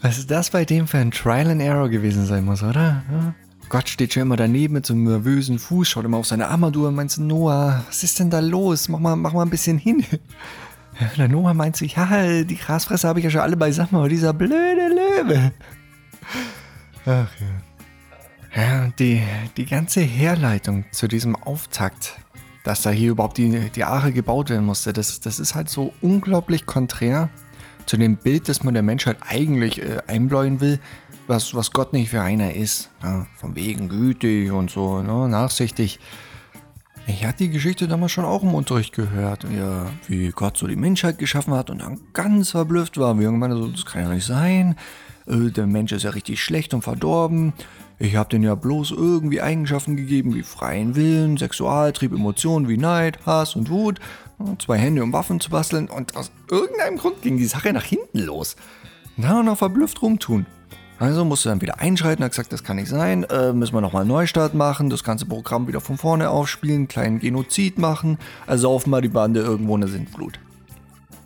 Was 0.00 0.18
ist 0.18 0.30
das 0.30 0.50
bei 0.50 0.66
dem 0.66 0.86
für 0.86 0.98
ein 0.98 1.10
Trial 1.12 1.48
and 1.48 1.62
Error 1.62 1.88
gewesen 1.88 2.26
sein 2.26 2.44
muss, 2.44 2.62
oder? 2.62 3.02
Ja? 3.10 3.34
Gott 3.68 3.88
steht 3.88 4.12
schon 4.12 4.22
immer 4.22 4.36
daneben 4.36 4.74
mit 4.74 4.86
so 4.86 4.94
einem 4.94 5.04
nervösen 5.04 5.58
Fuß, 5.58 5.88
schaut 5.88 6.04
immer 6.04 6.18
auf 6.18 6.26
seine 6.26 6.48
Armadur 6.48 6.88
und 6.88 6.94
meint 6.94 7.16
Noah, 7.18 7.84
was 7.86 8.02
ist 8.02 8.18
denn 8.18 8.30
da 8.30 8.40
los? 8.40 8.88
Mach 8.88 8.98
mal, 8.98 9.16
mach 9.16 9.32
mal 9.32 9.42
ein 9.42 9.50
bisschen 9.50 9.78
hin. 9.78 10.04
Ja, 11.00 11.08
der 11.16 11.28
Noah 11.28 11.54
meint 11.54 11.76
sich, 11.76 11.96
ja, 11.96 12.44
die 12.44 12.56
Grasfresser 12.56 13.08
habe 13.08 13.18
ich 13.18 13.24
ja 13.24 13.30
schon 13.30 13.40
alle 13.40 13.56
beisammen, 13.56 13.96
aber 13.96 14.08
dieser 14.08 14.32
blöde 14.32 14.88
Löwe. 14.88 15.52
Ach 17.04 17.28
ja. 17.40 17.46
Ja, 18.56 18.88
die, 19.00 19.20
die 19.56 19.66
ganze 19.66 20.02
Herleitung 20.02 20.84
zu 20.92 21.08
diesem 21.08 21.34
Auftakt, 21.34 22.16
dass 22.62 22.82
da 22.82 22.90
hier 22.90 23.10
überhaupt 23.10 23.38
die, 23.38 23.70
die 23.70 23.82
Aare 23.82 24.12
gebaut 24.12 24.50
werden 24.50 24.64
musste, 24.64 24.92
das, 24.92 25.18
das 25.18 25.40
ist 25.40 25.56
halt 25.56 25.68
so 25.68 25.92
unglaublich 26.00 26.64
konträr 26.64 27.30
zu 27.86 27.96
dem 27.96 28.16
Bild, 28.16 28.48
das 28.48 28.64
man 28.64 28.74
der 28.74 28.82
Menschheit 28.82 29.18
eigentlich 29.26 29.82
äh, 29.82 29.98
einbläuen 30.06 30.60
will, 30.60 30.78
was, 31.26 31.54
was 31.54 31.72
Gott 31.72 31.92
nicht 31.92 32.10
für 32.10 32.22
einer 32.22 32.54
ist. 32.54 32.90
Ja, 33.02 33.26
von 33.36 33.54
wegen 33.54 33.88
gütig 33.88 34.50
und 34.50 34.70
so, 34.70 35.02
ne, 35.02 35.28
nachsichtig. 35.28 35.98
Ich 37.06 37.26
hatte 37.26 37.44
die 37.44 37.50
Geschichte 37.50 37.86
damals 37.86 38.12
schon 38.12 38.24
auch 38.24 38.42
im 38.42 38.54
Unterricht 38.54 38.94
gehört, 38.94 39.44
ja, 39.44 39.86
wie 40.08 40.30
Gott 40.30 40.56
so 40.56 40.66
die 40.66 40.76
Menschheit 40.76 41.18
geschaffen 41.18 41.52
hat 41.52 41.68
und 41.68 41.82
dann 41.82 42.00
ganz 42.14 42.50
verblüfft 42.50 42.96
war. 42.96 43.18
Wie 43.18 43.24
irgendwann 43.24 43.52
so, 43.52 43.68
das 43.68 43.84
kann 43.84 44.02
ja 44.02 44.08
nicht 44.08 44.24
sein. 44.24 44.76
Äh, 45.26 45.50
der 45.50 45.66
Mensch 45.66 45.92
ist 45.92 46.04
ja 46.04 46.10
richtig 46.10 46.42
schlecht 46.42 46.72
und 46.72 46.82
verdorben. 46.82 47.52
Ich 47.98 48.16
habe 48.16 48.28
denen 48.28 48.44
ja 48.44 48.54
bloß 48.54 48.90
irgendwie 48.90 49.40
Eigenschaften 49.40 49.96
gegeben 49.96 50.34
wie 50.34 50.42
freien 50.42 50.96
Willen, 50.96 51.36
Sexualtrieb, 51.36 52.12
Emotionen 52.12 52.68
wie 52.68 52.76
Neid, 52.76 53.24
Hass 53.24 53.54
und 53.56 53.70
Wut 53.70 54.00
zwei 54.58 54.78
Hände, 54.78 55.02
um 55.02 55.12
Waffen 55.12 55.40
zu 55.40 55.50
basteln 55.50 55.88
und 55.88 56.16
aus 56.16 56.30
irgendeinem 56.50 56.98
Grund 56.98 57.22
ging 57.22 57.36
die 57.36 57.46
Sache 57.46 57.72
nach 57.72 57.84
hinten 57.84 58.18
los. 58.18 58.56
Na, 59.16 59.42
noch 59.42 59.58
verblüfft 59.58 60.02
rumtun. 60.02 60.46
Also 60.98 61.24
musste 61.24 61.48
dann 61.48 61.60
wieder 61.60 61.80
einschreiten, 61.80 62.24
hat 62.24 62.32
gesagt, 62.32 62.52
das 62.52 62.62
kann 62.62 62.76
nicht 62.76 62.88
sein, 62.88 63.24
äh, 63.24 63.52
müssen 63.52 63.74
wir 63.74 63.80
nochmal 63.80 64.02
einen 64.02 64.10
Neustart 64.10 64.54
machen, 64.54 64.90
das 64.90 65.02
ganze 65.02 65.26
Programm 65.26 65.66
wieder 65.66 65.80
von 65.80 65.98
vorne 65.98 66.30
aufspielen, 66.30 66.88
kleinen 66.88 67.18
Genozid 67.18 67.78
machen, 67.78 68.18
also 68.46 68.70
offenbar 68.70 69.02
die 69.02 69.08
Bande 69.08 69.40
irgendwo 69.40 69.76
eine 69.76 69.88
Sintflut. 69.88 70.38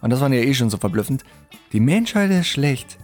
Und 0.01 0.11
das 0.11 0.21
war 0.21 0.33
ja 0.33 0.41
eh 0.41 0.55
schon 0.55 0.71
so 0.71 0.79
verblüffend. 0.79 1.25
Die 1.73 1.81
Menschheit 1.81 2.31
ist 2.31 2.47
schlecht. 2.47 2.99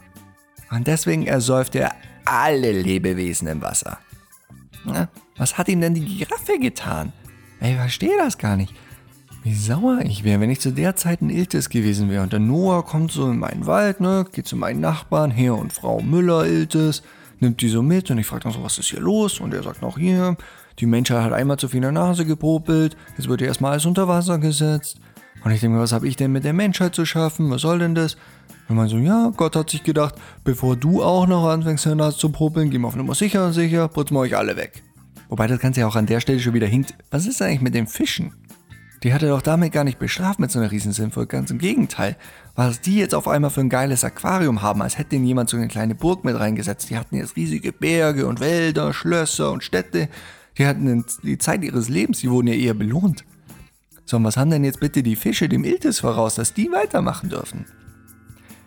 Und 0.70 0.86
deswegen 0.86 1.26
ersäuft 1.26 1.74
er 1.74 1.92
alle 2.24 2.72
Lebewesen 2.72 3.48
im 3.48 3.62
Wasser. 3.62 3.98
Na, 4.84 5.08
was 5.36 5.56
hat 5.58 5.68
ihm 5.68 5.80
denn 5.80 5.94
die 5.94 6.04
Giraffe 6.04 6.58
getan? 6.58 7.12
Ich 7.60 7.76
verstehe 7.76 8.16
das 8.18 8.38
gar 8.38 8.56
nicht. 8.56 8.74
Wie 9.42 9.54
sauer 9.54 10.00
ich 10.04 10.24
wäre, 10.24 10.40
wenn 10.40 10.50
ich 10.50 10.60
zu 10.60 10.72
der 10.72 10.96
Zeit 10.96 11.20
ein 11.20 11.30
Iltis 11.30 11.68
gewesen 11.68 12.08
wäre. 12.10 12.22
Und 12.22 12.32
der 12.32 12.40
Noah 12.40 12.84
kommt 12.84 13.12
so 13.12 13.30
in 13.30 13.38
meinen 13.38 13.66
Wald, 13.66 14.00
ne, 14.00 14.24
geht 14.32 14.46
zu 14.46 14.56
meinen 14.56 14.80
Nachbarn, 14.80 15.30
Herr 15.30 15.56
und 15.56 15.72
Frau 15.72 16.00
Müller 16.00 16.46
Iltis, 16.46 17.02
nimmt 17.40 17.60
die 17.60 17.68
so 17.68 17.82
mit 17.82 18.10
und 18.10 18.18
ich 18.18 18.26
frage 18.26 18.44
dann 18.44 18.52
so, 18.52 18.62
was 18.62 18.78
ist 18.78 18.88
hier 18.88 19.00
los? 19.00 19.40
Und 19.40 19.52
er 19.52 19.62
sagt 19.62 19.82
noch 19.82 19.98
hier, 19.98 20.36
die 20.78 20.86
Menschheit 20.86 21.22
hat 21.22 21.32
einmal 21.32 21.58
zu 21.58 21.68
viel 21.68 21.76
in 21.78 21.82
der 21.82 21.92
Nase 21.92 22.24
gepopelt, 22.24 22.96
jetzt 23.18 23.28
wird 23.28 23.42
erstmal 23.42 23.72
alles 23.72 23.84
unter 23.84 24.08
Wasser 24.08 24.38
gesetzt. 24.38 24.98
Und 25.44 25.50
ich 25.50 25.60
denke 25.60 25.76
mir, 25.76 25.82
was 25.82 25.92
habe 25.92 26.08
ich 26.08 26.16
denn 26.16 26.32
mit 26.32 26.44
der 26.44 26.54
Menschheit 26.54 26.94
zu 26.94 27.04
schaffen? 27.04 27.50
Was 27.50 27.60
soll 27.60 27.78
denn 27.78 27.94
das? 27.94 28.16
Und 28.68 28.76
man 28.76 28.88
so, 28.88 28.96
ja, 28.96 29.30
Gott 29.36 29.56
hat 29.56 29.70
sich 29.70 29.82
gedacht, 29.82 30.14
bevor 30.42 30.76
du 30.76 31.02
auch 31.02 31.26
noch 31.26 31.46
anfängst, 31.46 31.86
Nase 31.86 32.16
zu 32.16 32.30
popeln, 32.30 32.70
gehen 32.70 32.80
wir 32.80 32.88
auf 32.88 32.96
Nummer 32.96 33.14
sicher 33.14 33.46
und 33.46 33.52
sicher, 33.52 33.88
putzen 33.88 34.14
wir 34.14 34.20
euch 34.20 34.36
alle 34.36 34.56
weg. 34.56 34.82
Wobei 35.28 35.46
das 35.46 35.58
Ganze 35.58 35.80
ja 35.80 35.86
auch 35.86 35.96
an 35.96 36.06
der 36.06 36.20
Stelle 36.20 36.40
schon 36.40 36.54
wieder 36.54 36.66
hinkt. 36.66 36.94
Was 37.10 37.26
ist 37.26 37.42
eigentlich 37.42 37.60
mit 37.60 37.74
den 37.74 37.86
Fischen? 37.86 38.32
Die 39.02 39.12
hat 39.12 39.22
er 39.22 39.28
doch 39.28 39.42
damit 39.42 39.72
gar 39.72 39.84
nicht 39.84 39.98
bestraft 39.98 40.38
mit 40.38 40.50
so 40.50 40.58
einer 40.58 40.70
riesen 40.70 40.92
Sinnvoll. 40.92 41.26
Ganz 41.26 41.50
im 41.50 41.58
Gegenteil. 41.58 42.16
Was 42.54 42.80
die 42.80 42.96
jetzt 42.96 43.14
auf 43.14 43.28
einmal 43.28 43.50
für 43.50 43.60
ein 43.60 43.68
geiles 43.68 44.02
Aquarium 44.02 44.62
haben, 44.62 44.80
als 44.80 44.96
hätte 44.96 45.16
ihnen 45.16 45.26
jemand 45.26 45.50
so 45.50 45.58
eine 45.58 45.68
kleine 45.68 45.94
Burg 45.94 46.24
mit 46.24 46.38
reingesetzt. 46.38 46.88
Die 46.88 46.96
hatten 46.96 47.16
jetzt 47.16 47.36
riesige 47.36 47.72
Berge 47.72 48.26
und 48.26 48.40
Wälder, 48.40 48.94
Schlösser 48.94 49.52
und 49.52 49.62
Städte. 49.62 50.08
Die 50.56 50.66
hatten 50.66 51.04
die 51.22 51.36
Zeit 51.36 51.64
ihres 51.64 51.90
Lebens, 51.90 52.20
die 52.20 52.30
wurden 52.30 52.46
ja 52.46 52.54
eher 52.54 52.74
belohnt. 52.74 53.24
So, 54.06 54.16
und 54.16 54.24
was 54.24 54.36
haben 54.36 54.50
denn 54.50 54.64
jetzt 54.64 54.80
bitte 54.80 55.02
die 55.02 55.16
Fische 55.16 55.48
dem 55.48 55.64
Iltis 55.64 56.00
voraus, 56.00 56.36
dass 56.36 56.54
die 56.54 56.70
weitermachen 56.70 57.28
dürfen? 57.28 57.66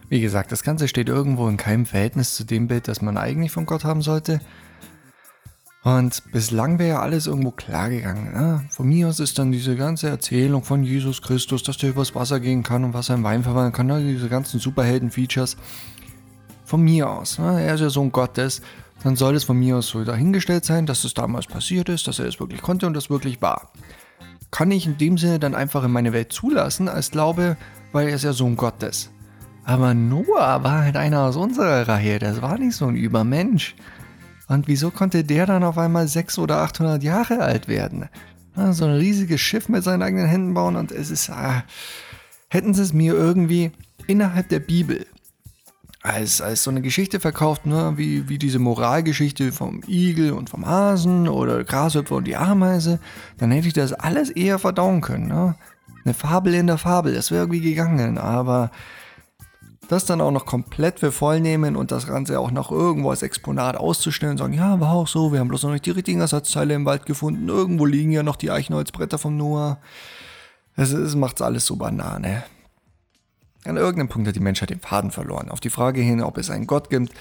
Wie 0.09 0.21
gesagt, 0.21 0.51
das 0.51 0.63
Ganze 0.63 0.87
steht 0.87 1.09
irgendwo 1.09 1.47
in 1.49 1.57
keinem 1.57 1.85
Verhältnis 1.85 2.35
zu 2.35 2.45
dem 2.45 2.67
Bild, 2.67 2.87
das 2.87 3.01
man 3.01 3.17
eigentlich 3.17 3.51
von 3.51 3.65
Gott 3.65 3.83
haben 3.83 4.01
sollte. 4.01 4.39
Und 5.83 6.21
bislang 6.31 6.79
wäre 6.79 6.89
ja 6.89 6.99
alles 6.99 7.27
irgendwo 7.27 7.51
klar 7.51 7.89
gegangen. 7.89 8.33
Ne? 8.33 8.65
Von 8.69 8.87
mir 8.87 9.07
aus 9.07 9.19
ist 9.19 9.39
dann 9.39 9.51
diese 9.51 9.75
ganze 9.75 10.09
Erzählung 10.09 10.63
von 10.63 10.83
Jesus 10.83 11.21
Christus, 11.21 11.63
dass 11.63 11.77
der 11.77 11.91
übers 11.91 12.15
Wasser 12.15 12.39
gehen 12.39 12.63
kann 12.63 12.83
und 12.83 12.93
Wasser 12.93 13.15
in 13.15 13.23
Wein 13.23 13.43
verwandeln 13.43 13.73
kann, 13.73 13.87
ne? 13.87 14.01
diese 14.01 14.27
ganzen 14.27 14.59
Superhelden-Features. 14.59 15.57
Von 16.65 16.81
mir 16.81 17.09
aus. 17.09 17.39
Ne? 17.39 17.63
Er 17.63 17.75
ist 17.75 17.81
ja 17.81 17.89
Sohn 17.89 18.11
Gottes. 18.11 18.61
Dann 19.03 19.15
soll 19.15 19.35
es 19.35 19.43
von 19.43 19.57
mir 19.57 19.77
aus 19.77 19.87
so 19.87 20.03
dahingestellt 20.03 20.65
sein, 20.65 20.85
dass 20.85 21.03
es 21.03 21.13
damals 21.13 21.45
passiert 21.45 21.87
ist, 21.87 22.07
dass 22.07 22.19
er 22.19 22.25
es 22.25 22.39
wirklich 22.39 22.61
konnte 22.61 22.87
und 22.87 22.93
das 22.93 23.09
wirklich 23.09 23.41
war. 23.41 23.71
Kann 24.51 24.71
ich 24.71 24.85
in 24.87 24.97
dem 24.97 25.17
Sinne 25.17 25.39
dann 25.39 25.55
einfach 25.55 25.83
in 25.83 25.91
meine 25.91 26.13
Welt 26.13 26.33
zulassen, 26.33 26.89
als 26.89 27.11
Glaube, 27.11 27.57
weil 27.91 28.09
er 28.09 28.15
ist 28.15 28.23
ja 28.23 28.33
Sohn 28.33 28.57
Gottes. 28.57 29.09
Aber 29.67 29.93
Noah 29.93 30.63
war 30.63 30.83
halt 30.83 30.95
einer 30.95 31.23
aus 31.23 31.35
unserer 31.35 31.87
Reihe, 31.87 32.19
das 32.19 32.41
war 32.41 32.57
nicht 32.57 32.75
so 32.75 32.87
ein 32.87 32.95
Übermensch. 32.95 33.75
Und 34.47 34.69
wieso 34.69 34.91
konnte 34.91 35.25
der 35.25 35.45
dann 35.45 35.65
auf 35.65 35.77
einmal 35.77 36.07
600 36.07 36.43
oder 36.43 36.63
800 36.63 37.03
Jahre 37.03 37.39
alt 37.39 37.67
werden? 37.67 38.07
So 38.71 38.85
ein 38.85 38.95
riesiges 38.95 39.41
Schiff 39.41 39.67
mit 39.67 39.83
seinen 39.83 40.01
eigenen 40.01 40.25
Händen 40.25 40.53
bauen 40.53 40.77
und 40.77 40.91
es 40.91 41.11
ist... 41.11 41.29
Ah, 41.29 41.63
hätten 42.49 42.73
sie 42.73 42.81
es 42.81 42.93
mir 42.93 43.13
irgendwie 43.13 43.71
innerhalb 44.07 44.47
der 44.49 44.59
Bibel 44.59 45.05
als, 46.01 46.41
als 46.41 46.63
so 46.63 46.71
eine 46.71 46.81
Geschichte 46.81 47.19
verkauft, 47.19 47.65
ne? 47.65 47.93
wie, 47.97 48.29
wie 48.29 48.37
diese 48.37 48.59
Moralgeschichte 48.59 49.51
vom 49.51 49.81
Igel 49.85 50.31
und 50.31 50.49
vom 50.49 50.65
Hasen 50.65 51.27
oder 51.27 51.65
Grashüpfer 51.65 52.15
und 52.15 52.25
die 52.25 52.37
Ameise, 52.37 52.99
dann 53.37 53.51
hätte 53.51 53.67
ich 53.67 53.73
das 53.73 53.91
alles 53.91 54.29
eher 54.29 54.59
verdauen 54.59 55.01
können. 55.01 55.27
Ne? 55.27 55.55
Eine 56.05 56.13
Fabel 56.13 56.53
in 56.53 56.67
der 56.67 56.77
Fabel, 56.77 57.13
das 57.13 57.31
wäre 57.31 57.43
irgendwie 57.43 57.61
gegangen, 57.61 58.17
aber 58.17 58.71
das 59.87 60.05
dann 60.05 60.21
auch 60.21 60.31
noch 60.31 60.45
komplett 60.45 60.99
für 60.99 61.11
voll 61.11 61.39
nehmen 61.39 61.75
und 61.75 61.91
das 61.91 62.07
Ganze 62.07 62.39
auch 62.39 62.51
noch 62.51 62.71
irgendwo 62.71 63.09
als 63.09 63.21
Exponat 63.21 63.77
auszustellen 63.77 64.31
und 64.31 64.37
sagen, 64.37 64.53
ja, 64.53 64.79
war 64.79 64.93
auch 64.93 65.07
so, 65.07 65.31
wir 65.31 65.39
haben 65.39 65.47
bloß 65.47 65.63
noch 65.63 65.71
nicht 65.71 65.85
die 65.85 65.91
richtigen 65.91 66.21
Ersatzteile 66.21 66.73
im 66.73 66.85
Wald 66.85 67.05
gefunden, 67.05 67.47
irgendwo 67.47 67.85
liegen 67.85 68.11
ja 68.11 68.23
noch 68.23 68.35
die 68.35 68.51
Eichenholzbretter 68.51 69.17
vom 69.17 69.37
Noah. 69.37 69.77
Es, 70.75 70.91
es 70.91 71.15
macht's 71.15 71.41
alles 71.41 71.65
so 71.65 71.75
Banane. 71.75 72.43
An 73.65 73.77
irgendeinem 73.77 74.09
Punkt 74.09 74.27
hat 74.27 74.35
die 74.35 74.41
Menschheit 74.41 74.69
den 74.69 74.79
Faden 74.79 75.11
verloren. 75.11 75.49
Auf 75.49 75.59
die 75.59 75.69
Frage 75.69 76.01
hin, 76.01 76.21
ob 76.21 76.37
es 76.37 76.49
einen 76.49 76.67
Gott 76.67 76.89
gibt, 76.89 77.13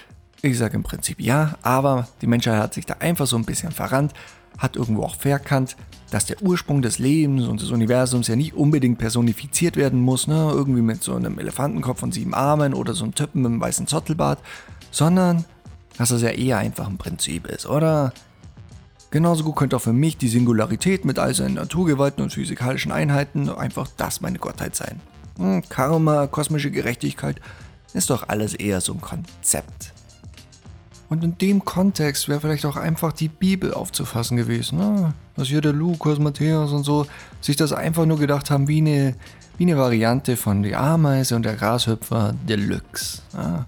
ich 0.43 0.59
sage 0.59 0.77
im 0.77 0.83
Prinzip 0.83 1.21
ja, 1.21 1.57
aber 1.63 2.09
die 2.21 2.27
Menschheit 2.27 2.59
hat 2.59 2.75
sich 2.75 2.87
da 2.87 2.97
einfach 3.01 3.27
so 3.27 3.37
ein 3.37 3.45
bisschen 3.45 3.73
verrannt, 3.73 4.13
hat 4.59 4.77
irgendwo 4.77 5.03
auch 5.03 5.17
verkannt, 5.17 5.77
dass 6.11 6.27
der 6.27 6.43
Ursprung 6.43 6.83
des 6.83 6.99
Lebens 6.99 7.47
und 7.47 7.61
des 7.61 7.71
Universums 7.71 8.29
ja 8.29 8.37
nicht 8.37 8.55
unbedingt 8.55 8.99
personifiziert 8.99 9.77
werden 9.77 10.01
muss, 10.01 10.27
ne? 10.27 10.51
irgendwie 10.53 10.83
mit 10.83 11.03
so 11.03 11.15
einem 11.15 11.39
Elefantenkopf 11.39 12.03
und 12.03 12.15
sieben 12.15 12.35
Armen 12.35 12.75
oder 12.75 12.95
so 12.95 13.05
einem 13.05 13.15
Typen 13.15 13.43
mit 13.43 13.51
einem 13.51 13.61
weißen 13.61 13.87
Zottelbart, 13.87 14.39
sondern 14.91 15.45
dass 15.99 16.11
das 16.11 16.23
ja 16.23 16.31
eher 16.31 16.59
einfach 16.59 16.87
ein 16.87 16.99
Prinzip 16.99 17.47
ist, 17.47 17.67
oder? 17.67 18.13
Genauso 19.11 19.45
gut 19.45 19.57
könnte 19.57 19.77
auch 19.77 19.83
für 19.83 19.93
mich 19.93 20.19
die 20.19 20.29
Singularität 20.29 21.05
mit 21.05 21.19
all 21.19 21.35
seinen 21.35 21.55
Naturgewalten 21.55 22.23
und 22.23 22.33
physikalischen 22.33 22.93
Einheiten 22.93 23.49
einfach 23.49 23.89
das 23.97 24.21
meine 24.21 24.39
Gottheit 24.39 24.77
sein. 24.77 25.01
Hm, 25.39 25.63
Karma, 25.69 26.27
kosmische 26.27 26.71
Gerechtigkeit, 26.71 27.41
ist 27.95 28.11
doch 28.11 28.29
alles 28.29 28.55
eher 28.55 28.81
so 28.81 28.93
ein 28.93 29.01
Konzept. 29.01 29.95
Und 31.09 31.23
in 31.23 31.39
dem 31.39 31.65
Kontext 31.65 32.29
wäre 32.29 32.41
vielleicht 32.41 32.67
auch 32.67 32.77
einfach 32.77 33.13
die 33.13 33.29
Bibel 33.29 33.73
aufzufassen 33.73 34.37
gewesen. 34.37 34.79
Ne? 34.79 35.15
Dass 35.37 35.49
hier 35.49 35.61
der 35.61 35.73
Lukas, 35.73 36.19
Matthäus 36.19 36.73
und 36.73 36.85
so 36.85 37.07
sich 37.41 37.57
das 37.57 37.73
einfach 37.73 38.07
nur 38.07 38.19
gedacht 38.19 38.51
haben 38.51 38.67
wie 38.67 38.79
eine, 38.79 39.15
wie 39.57 39.65
eine 39.65 39.77
Variante 39.77 40.37
von 40.37 40.63
die 40.63 40.75
Ameise 40.75 41.37
und 41.37 41.45
der 41.45 41.55
Grashüpfer 41.55 42.35
Deluxe. 42.49 43.23
Ne? 43.35 43.65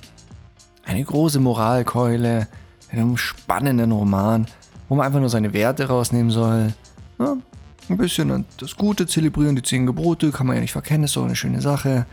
Eine 0.85 1.05
große 1.05 1.38
Moralkeule 1.38 2.48
in 2.90 2.98
einem 2.98 3.16
spannenden 3.16 3.92
Roman, 3.92 4.46
wo 4.88 4.96
man 4.96 5.07
einfach 5.07 5.20
nur 5.20 5.29
seine 5.29 5.53
Werte 5.53 5.87
rausnehmen 5.87 6.31
soll. 6.31 6.72
Ne? 7.18 7.37
Ein 7.88 7.96
bisschen 7.96 8.44
das 8.59 8.77
Gute 8.77 9.07
zelebrieren, 9.07 9.57
die 9.57 9.62
zehn 9.62 9.87
Gebote, 9.87 10.31
kann 10.31 10.46
man 10.46 10.57
ja 10.57 10.62
nicht 10.62 10.72
verkennen, 10.72 11.05
ist 11.05 11.16
doch 11.16 11.24
eine 11.24 11.37
schöne 11.37 11.61
Sache. 11.61 12.07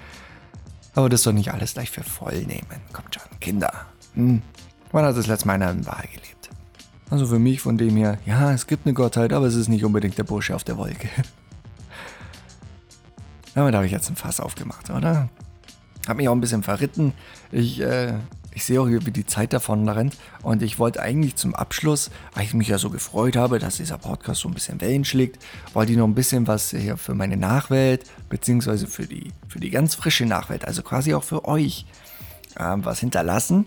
Aber 0.94 1.10
das 1.10 1.24
soll 1.24 1.34
nicht 1.34 1.52
alles 1.52 1.74
gleich 1.74 1.92
für 1.92 2.04
voll 2.04 2.44
nehmen. 2.44 2.82
Kommt 2.94 3.14
schon, 3.16 3.40
Kinder. 3.40 3.72
Hm. 4.14 4.42
Wann 4.92 5.06
hat 5.06 5.18
das 5.18 5.28
letzte 5.28 5.48
Mal 5.48 5.56
in 5.56 5.64
einer 5.64 5.86
Wahl 5.86 6.06
gelebt? 6.12 6.36
Also 7.10 7.28
für 7.28 7.40
mich 7.40 7.62
von 7.62 7.78
dem 7.78 7.96
her, 7.98 8.18
ja, 8.26 8.52
es 8.52 8.68
gibt 8.68 8.86
eine 8.86 8.94
Gottheit, 8.94 9.32
aber 9.32 9.46
es 9.46 9.56
ist 9.56 9.68
nicht 9.68 9.86
unbedingt 9.86 10.18
der 10.18 10.24
Bursche 10.24 10.56
auf 10.56 10.64
der 10.64 10.78
Wolke. 10.78 11.10
Damit 13.54 13.76
habe 13.76 13.86
ich 13.86 13.92
jetzt 13.92 14.10
ein 14.10 14.16
Fass 14.16 14.40
aufgemacht, 14.40 14.90
oder? 14.90 15.30
Hab 16.08 16.18
mich 16.18 16.28
auch 16.28 16.34
ein 16.34 16.42
bisschen 16.42 16.64
verritten. 16.64 17.14
Ich, 17.52 17.80
äh, 17.80 18.14
ich 18.54 18.64
sehe 18.64 18.82
auch, 18.82 18.88
wie 18.88 19.12
die 19.12 19.26
Zeit 19.26 19.54
davon 19.54 19.88
rennt. 19.88 20.18
Und 20.42 20.62
ich 20.62 20.80
wollte 20.80 21.02
eigentlich 21.02 21.36
zum 21.36 21.56
Abschluss, 21.56 22.10
weil 22.34 22.44
ich 22.44 22.54
mich 22.54 22.68
ja 22.68 22.78
so 22.78 22.90
gefreut 22.90 23.36
habe, 23.36 23.60
dass 23.60 23.78
dieser 23.78 23.98
Podcast 23.98 24.42
so 24.42 24.48
ein 24.48 24.54
bisschen 24.54 24.82
Wellen 24.82 25.06
schlägt, 25.06 25.44
wollte 25.74 25.92
ich 25.92 25.98
noch 25.98 26.08
ein 26.08 26.16
bisschen 26.16 26.48
was 26.48 26.72
hier 26.72 26.98
für 26.98 27.14
meine 27.14 27.38
Nachwelt, 27.38 28.04
beziehungsweise 28.30 28.88
für 28.88 29.06
die, 29.06 29.32
für 29.48 29.60
die 29.60 29.70
ganz 29.70 29.96
frische 29.96 30.26
Nachwelt, 30.26 30.66
also 30.66 30.84
quasi 30.84 31.14
auch 31.14 31.24
für 31.24 31.46
euch, 31.46 31.86
äh, 32.56 32.76
was 32.78 33.00
hinterlassen. 33.00 33.66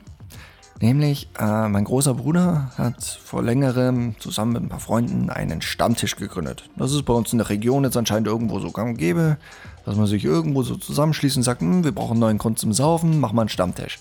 Nämlich, 0.81 1.29
äh, 1.39 1.69
mein 1.69 1.85
großer 1.85 2.15
Bruder 2.15 2.71
hat 2.79 3.05
vor 3.05 3.43
längerem 3.43 4.15
zusammen 4.21 4.53
mit 4.53 4.63
ein 4.63 4.69
paar 4.69 4.79
Freunden 4.79 5.29
einen 5.29 5.61
Stammtisch 5.61 6.15
gegründet. 6.15 6.71
Das 6.77 6.93
ist 6.93 7.03
bei 7.05 7.13
uns 7.13 7.33
in 7.33 7.39
der 7.39 7.49
Region 7.49 7.83
jetzt 7.83 7.97
anscheinend 7.97 8.29
irgendwo 8.29 8.61
so 8.61 8.71
gang 8.71 8.91
und 8.91 8.97
gäbe, 8.97 9.39
dass 9.85 9.97
man 9.97 10.07
sich 10.07 10.25
irgendwo 10.25 10.63
so 10.63 10.77
zusammenschließt 10.77 11.37
und 11.37 11.43
sagt, 11.43 11.63
hm, 11.63 11.83
wir 11.83 11.93
brauchen 11.93 12.13
einen 12.13 12.21
neuen 12.21 12.39
Grund 12.39 12.61
zum 12.61 12.73
Saufen, 12.73 13.19
mach 13.19 13.33
mal 13.33 13.43
einen 13.43 13.49
Stammtisch. 13.49 13.99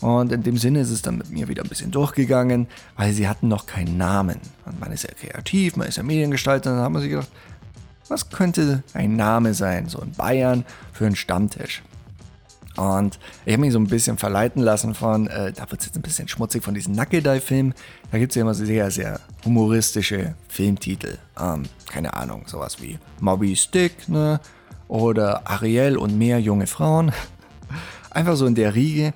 Und 0.00 0.30
in 0.30 0.44
dem 0.44 0.56
Sinne 0.56 0.80
ist 0.80 0.90
es 0.90 1.02
dann 1.02 1.18
mit 1.18 1.30
mir 1.30 1.48
wieder 1.48 1.64
ein 1.64 1.68
bisschen 1.68 1.90
durchgegangen, 1.90 2.68
weil 2.96 3.12
sie 3.12 3.26
hatten 3.26 3.48
noch 3.48 3.66
keinen 3.66 3.96
Namen. 3.96 4.38
Und 4.66 4.78
man 4.78 4.92
ist 4.92 5.02
ja 5.02 5.10
kreativ, 5.12 5.74
man 5.74 5.88
ist 5.88 5.96
ja 5.96 6.04
Mediengestalter, 6.04 6.70
dann 6.70 6.84
hat 6.84 6.92
man 6.92 7.02
sich 7.02 7.10
gedacht, 7.10 7.30
was 8.08 8.30
könnte 8.30 8.84
ein 8.94 9.16
Name 9.16 9.52
sein, 9.52 9.88
so 9.88 10.00
in 10.00 10.12
Bayern 10.12 10.64
für 10.92 11.06
einen 11.06 11.16
Stammtisch? 11.16 11.82
Und 12.78 13.18
ich 13.44 13.54
habe 13.54 13.62
mich 13.62 13.72
so 13.72 13.80
ein 13.80 13.88
bisschen 13.88 14.18
verleiten 14.18 14.62
lassen 14.62 14.94
von, 14.94 15.26
äh, 15.26 15.52
da 15.52 15.68
wird 15.68 15.80
es 15.80 15.86
jetzt 15.86 15.96
ein 15.96 16.02
bisschen 16.02 16.28
schmutzig 16.28 16.62
von 16.62 16.74
diesen 16.74 16.94
Nackedei-Filmen. 16.94 17.74
Da 18.12 18.18
gibt 18.18 18.30
es 18.30 18.36
ja 18.36 18.42
immer 18.42 18.54
sehr, 18.54 18.92
sehr 18.92 19.18
humoristische 19.44 20.36
Filmtitel. 20.48 21.18
Ähm, 21.40 21.64
keine 21.90 22.14
Ahnung, 22.14 22.44
sowas 22.46 22.80
wie 22.80 23.00
Moby 23.18 23.56
Stick, 23.56 24.08
ne? 24.08 24.38
Oder 24.86 25.50
Ariel 25.50 25.96
und 25.96 26.16
mehr 26.16 26.40
junge 26.40 26.68
Frauen. 26.68 27.10
Einfach 28.10 28.36
so 28.36 28.46
in 28.46 28.54
der 28.54 28.76
Riege. 28.76 29.06
Und 29.06 29.14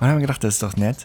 dann 0.00 0.10
haben 0.10 0.18
wir 0.18 0.26
gedacht, 0.28 0.44
das 0.44 0.54
ist 0.54 0.62
doch 0.62 0.76
nett. 0.76 1.04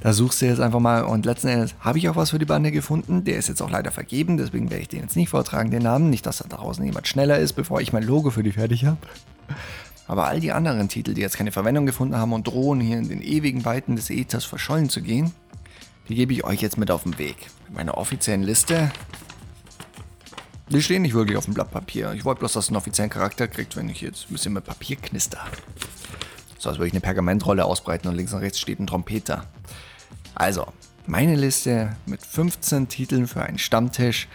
Da 0.00 0.12
suchst 0.12 0.42
du 0.42 0.46
jetzt 0.46 0.60
einfach 0.60 0.78
mal 0.78 1.02
und 1.02 1.26
letzten 1.26 1.48
Endes 1.48 1.74
habe 1.80 1.98
ich 1.98 2.08
auch 2.08 2.14
was 2.14 2.30
für 2.30 2.38
die 2.38 2.44
Bande 2.44 2.70
gefunden. 2.70 3.24
Der 3.24 3.36
ist 3.36 3.48
jetzt 3.48 3.60
auch 3.60 3.70
leider 3.70 3.90
vergeben, 3.90 4.36
deswegen 4.36 4.70
werde 4.70 4.82
ich 4.82 4.88
den 4.88 5.00
jetzt 5.00 5.16
nicht 5.16 5.30
vortragen, 5.30 5.72
den 5.72 5.82
Namen. 5.82 6.08
Nicht, 6.08 6.24
dass 6.24 6.38
da 6.38 6.46
draußen 6.46 6.84
jemand 6.84 7.08
schneller 7.08 7.38
ist, 7.38 7.54
bevor 7.54 7.80
ich 7.80 7.92
mein 7.92 8.04
Logo 8.04 8.30
für 8.30 8.44
die 8.44 8.52
fertig 8.52 8.84
habe. 8.84 8.98
Aber 10.08 10.26
all 10.26 10.40
die 10.40 10.52
anderen 10.52 10.88
Titel, 10.88 11.12
die 11.14 11.20
jetzt 11.20 11.36
keine 11.36 11.52
Verwendung 11.52 11.84
gefunden 11.86 12.16
haben 12.16 12.32
und 12.32 12.46
drohen 12.46 12.80
hier 12.80 12.96
in 12.96 13.10
den 13.10 13.22
ewigen 13.22 13.64
Weiten 13.66 13.94
des 13.94 14.08
Äthers 14.08 14.46
verschollen 14.46 14.88
zu 14.88 15.02
gehen, 15.02 15.32
die 16.08 16.14
gebe 16.14 16.32
ich 16.32 16.44
euch 16.44 16.62
jetzt 16.62 16.78
mit 16.78 16.90
auf 16.90 17.02
den 17.02 17.18
Weg. 17.18 17.36
Mit 17.66 17.76
meiner 17.76 17.98
offiziellen 17.98 18.42
Liste. 18.42 18.90
Die 20.70 20.82
stehen 20.82 21.02
nicht 21.02 21.14
wirklich 21.14 21.36
auf 21.36 21.44
dem 21.44 21.54
Blatt 21.54 21.70
Papier. 21.70 22.12
Ich 22.14 22.24
wollte 22.24 22.40
bloß, 22.40 22.54
dass 22.54 22.64
es 22.64 22.70
einen 22.70 22.78
offiziellen 22.78 23.10
Charakter 23.10 23.46
kriegt, 23.48 23.76
wenn 23.76 23.90
ich 23.90 24.00
jetzt 24.00 24.28
ein 24.28 24.32
bisschen 24.32 24.54
mit 24.54 24.64
Papier 24.64 24.96
knister. 24.96 25.38
So 26.58 26.70
als 26.70 26.78
würde 26.78 26.88
ich 26.88 26.94
eine 26.94 27.00
Pergamentrolle 27.00 27.64
ausbreiten 27.64 28.08
und 28.08 28.16
links 28.16 28.32
und 28.32 28.40
rechts 28.40 28.58
steht 28.58 28.80
ein 28.80 28.86
Trompeter. 28.86 29.44
Also, 30.34 30.66
meine 31.06 31.36
Liste 31.36 31.96
mit 32.06 32.24
15 32.24 32.88
Titeln 32.88 33.26
für 33.26 33.42
einen 33.42 33.58
Stammtisch. 33.58 34.28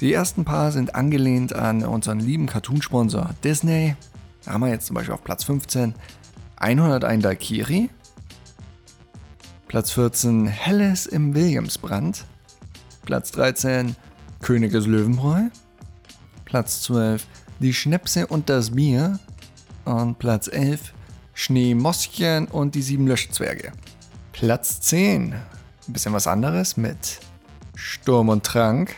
Die 0.00 0.12
ersten 0.12 0.46
paar 0.46 0.72
sind 0.72 0.94
angelehnt 0.94 1.54
an 1.54 1.84
unseren 1.84 2.20
lieben 2.20 2.46
Cartoonsponsor 2.46 3.30
Disney. 3.44 3.96
Da 4.44 4.52
haben 4.52 4.62
wir 4.62 4.68
jetzt 4.68 4.86
zum 4.86 4.94
Beispiel 4.94 5.14
auf 5.14 5.24
Platz 5.24 5.44
15 5.44 5.94
101 6.56 7.22
Daikiri. 7.22 7.90
Platz 9.68 9.92
14 9.92 10.46
Helles 10.46 11.06
im 11.06 11.34
Williamsbrand. 11.34 12.24
Platz 13.04 13.30
13 13.32 13.96
König 14.40 14.72
des 14.72 14.86
Löwenbräu. 14.86 15.48
Platz 16.44 16.82
12 16.82 17.26
Die 17.60 17.72
Schnäpse 17.72 18.26
und 18.26 18.48
das 18.50 18.72
Bier. 18.72 19.18
Und 19.84 20.18
Platz 20.18 20.48
11 20.48 20.92
Schneemoschen 21.34 22.48
und 22.48 22.74
die 22.74 22.82
sieben 22.82 23.06
Löschzwerge. 23.06 23.72
Platz 24.32 24.80
10 24.80 25.34
ein 25.90 25.92
bisschen 25.92 26.12
was 26.12 26.26
anderes 26.26 26.76
mit 26.76 27.18
Sturm 27.74 28.28
und 28.28 28.44
Trank. 28.44 28.94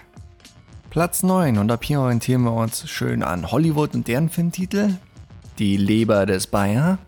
Platz 0.90 1.22
9 1.22 1.56
und 1.56 1.70
ab 1.72 1.84
hier 1.84 2.00
orientieren 2.00 2.42
wir 2.42 2.52
uns 2.52 2.88
schön 2.88 3.22
an 3.22 3.50
Hollywood 3.50 3.94
und 3.94 4.08
deren 4.08 4.28
Filmtitel. 4.28 4.98
Die 5.58 5.76
Leber 5.76 6.26
des 6.26 6.46
Bayer. 6.46 6.98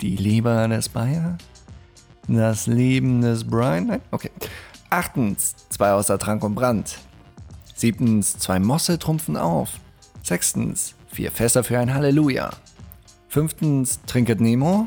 Die 0.00 0.16
Leber 0.16 0.68
des 0.68 0.88
Bayer. 0.88 1.36
Das 2.26 2.66
Leben 2.66 3.20
des 3.20 3.44
Brian. 3.44 3.86
Nein? 3.86 4.00
Okay. 4.10 4.30
Achtens, 4.90 5.54
zwei 5.68 5.92
außer 5.92 6.18
Trank 6.18 6.42
und 6.44 6.54
Brand. 6.54 6.98
Siebtens, 7.74 8.38
zwei 8.38 8.58
Mosse 8.58 8.98
trumpfen 8.98 9.36
auf. 9.36 9.72
Sechstens, 10.22 10.94
vier 11.08 11.30
Fässer 11.30 11.62
für 11.64 11.78
ein 11.78 11.92
Halleluja. 11.94 12.50
Fünftens, 13.28 14.00
Trinket 14.06 14.40
Nemo. 14.40 14.86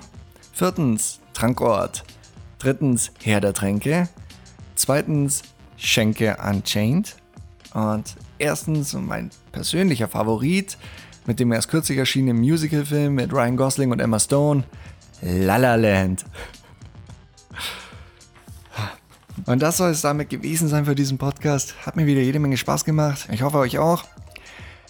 Viertens, 0.54 1.20
Trankort. 1.34 2.04
Drittens, 2.60 3.12
Herr 3.24 3.42
der 3.42 3.54
Tränke. 3.54 4.10
Zweitens, 4.76 5.44
Schenke 5.78 6.38
Unchained. 6.44 7.16
Und 7.74 8.16
erstens, 8.38 8.94
mein 8.94 9.32
persönlicher 9.52 10.08
Favorit, 10.08 10.78
mit 11.26 11.40
dem 11.40 11.52
erst 11.52 11.70
kürzlich 11.70 11.98
erschienenen 11.98 12.40
Musicalfilm 12.42 13.14
mit 13.16 13.32
Ryan 13.32 13.58
Gosling 13.58 13.92
und 13.92 14.00
Emma 14.00 14.20
Stone, 14.20 14.64
La 15.22 15.58
La 15.58 15.76
Land. 15.76 16.26
Und 19.46 19.62
das 19.62 19.78
soll 19.78 19.92
es 19.92 20.02
damit 20.02 20.30
gewesen 20.30 20.68
sein 20.68 20.86
für 20.86 20.96
diesen 20.96 21.18
Podcast. 21.18 21.76
Hat 21.86 21.96
mir 21.96 22.06
wieder 22.06 22.22
jede 22.22 22.40
Menge 22.40 22.58
Spaß 22.58 22.86
gemacht. 22.86 23.28
Ich 23.32 23.42
hoffe 23.42 23.58
euch 23.58 23.80
auch. 23.80 24.04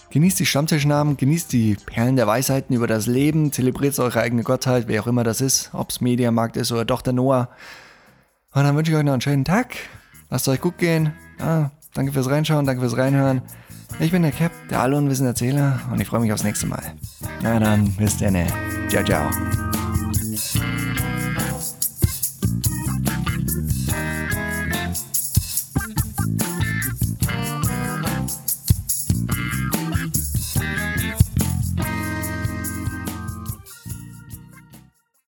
Genießt 0.10 0.40
die 0.40 0.46
Stammtischnamen, 0.46 1.16
genießt 1.16 1.54
die 1.54 1.78
Perlen 1.86 2.18
der 2.18 2.28
Weisheiten 2.28 2.76
über 2.76 2.86
das 2.86 3.08
Leben, 3.08 3.54
zelebriert 3.54 3.98
eure 3.98 4.20
eigene 4.20 4.44
Gottheit, 4.44 4.90
wer 4.90 5.02
auch 5.02 5.08
immer 5.08 5.24
das 5.24 5.40
ist, 5.40 5.70
ob 5.72 5.90
es 5.90 6.02
Mediamarkt 6.02 6.58
ist 6.58 6.74
oder 6.74 6.84
doch 6.84 7.02
der 7.02 7.14
Noah. 7.14 7.48
Und 8.54 8.64
dann 8.64 8.76
wünsche 8.76 8.92
ich 8.92 8.98
euch 8.98 9.06
noch 9.06 9.14
einen 9.14 9.22
schönen 9.22 9.46
Tag. 9.46 9.76
Lasst 10.30 10.50
euch 10.50 10.60
gut 10.60 10.78
gehen. 10.78 11.14
Ja, 11.40 11.72
danke 11.94 12.12
fürs 12.12 12.30
Reinschauen, 12.30 12.66
danke 12.66 12.82
fürs 12.82 12.98
Reinhören. 12.98 13.42
Ich 14.00 14.12
bin 14.12 14.24
der 14.24 14.32
Cap, 14.32 14.52
der 14.70 14.82
Allunwissen 14.82 15.28
Erzähler 15.28 15.80
und 15.92 16.02
ich 16.02 16.08
freue 16.08 16.22
mich 16.22 16.34
aufs 16.34 16.44
nächste 16.44 16.66
Mal. 16.66 16.82
Na 17.42 17.60
dann, 17.60 17.92
bis 17.94 18.18
dann. 18.18 18.36
Ciao, 18.90 19.04
ciao. 19.04 19.30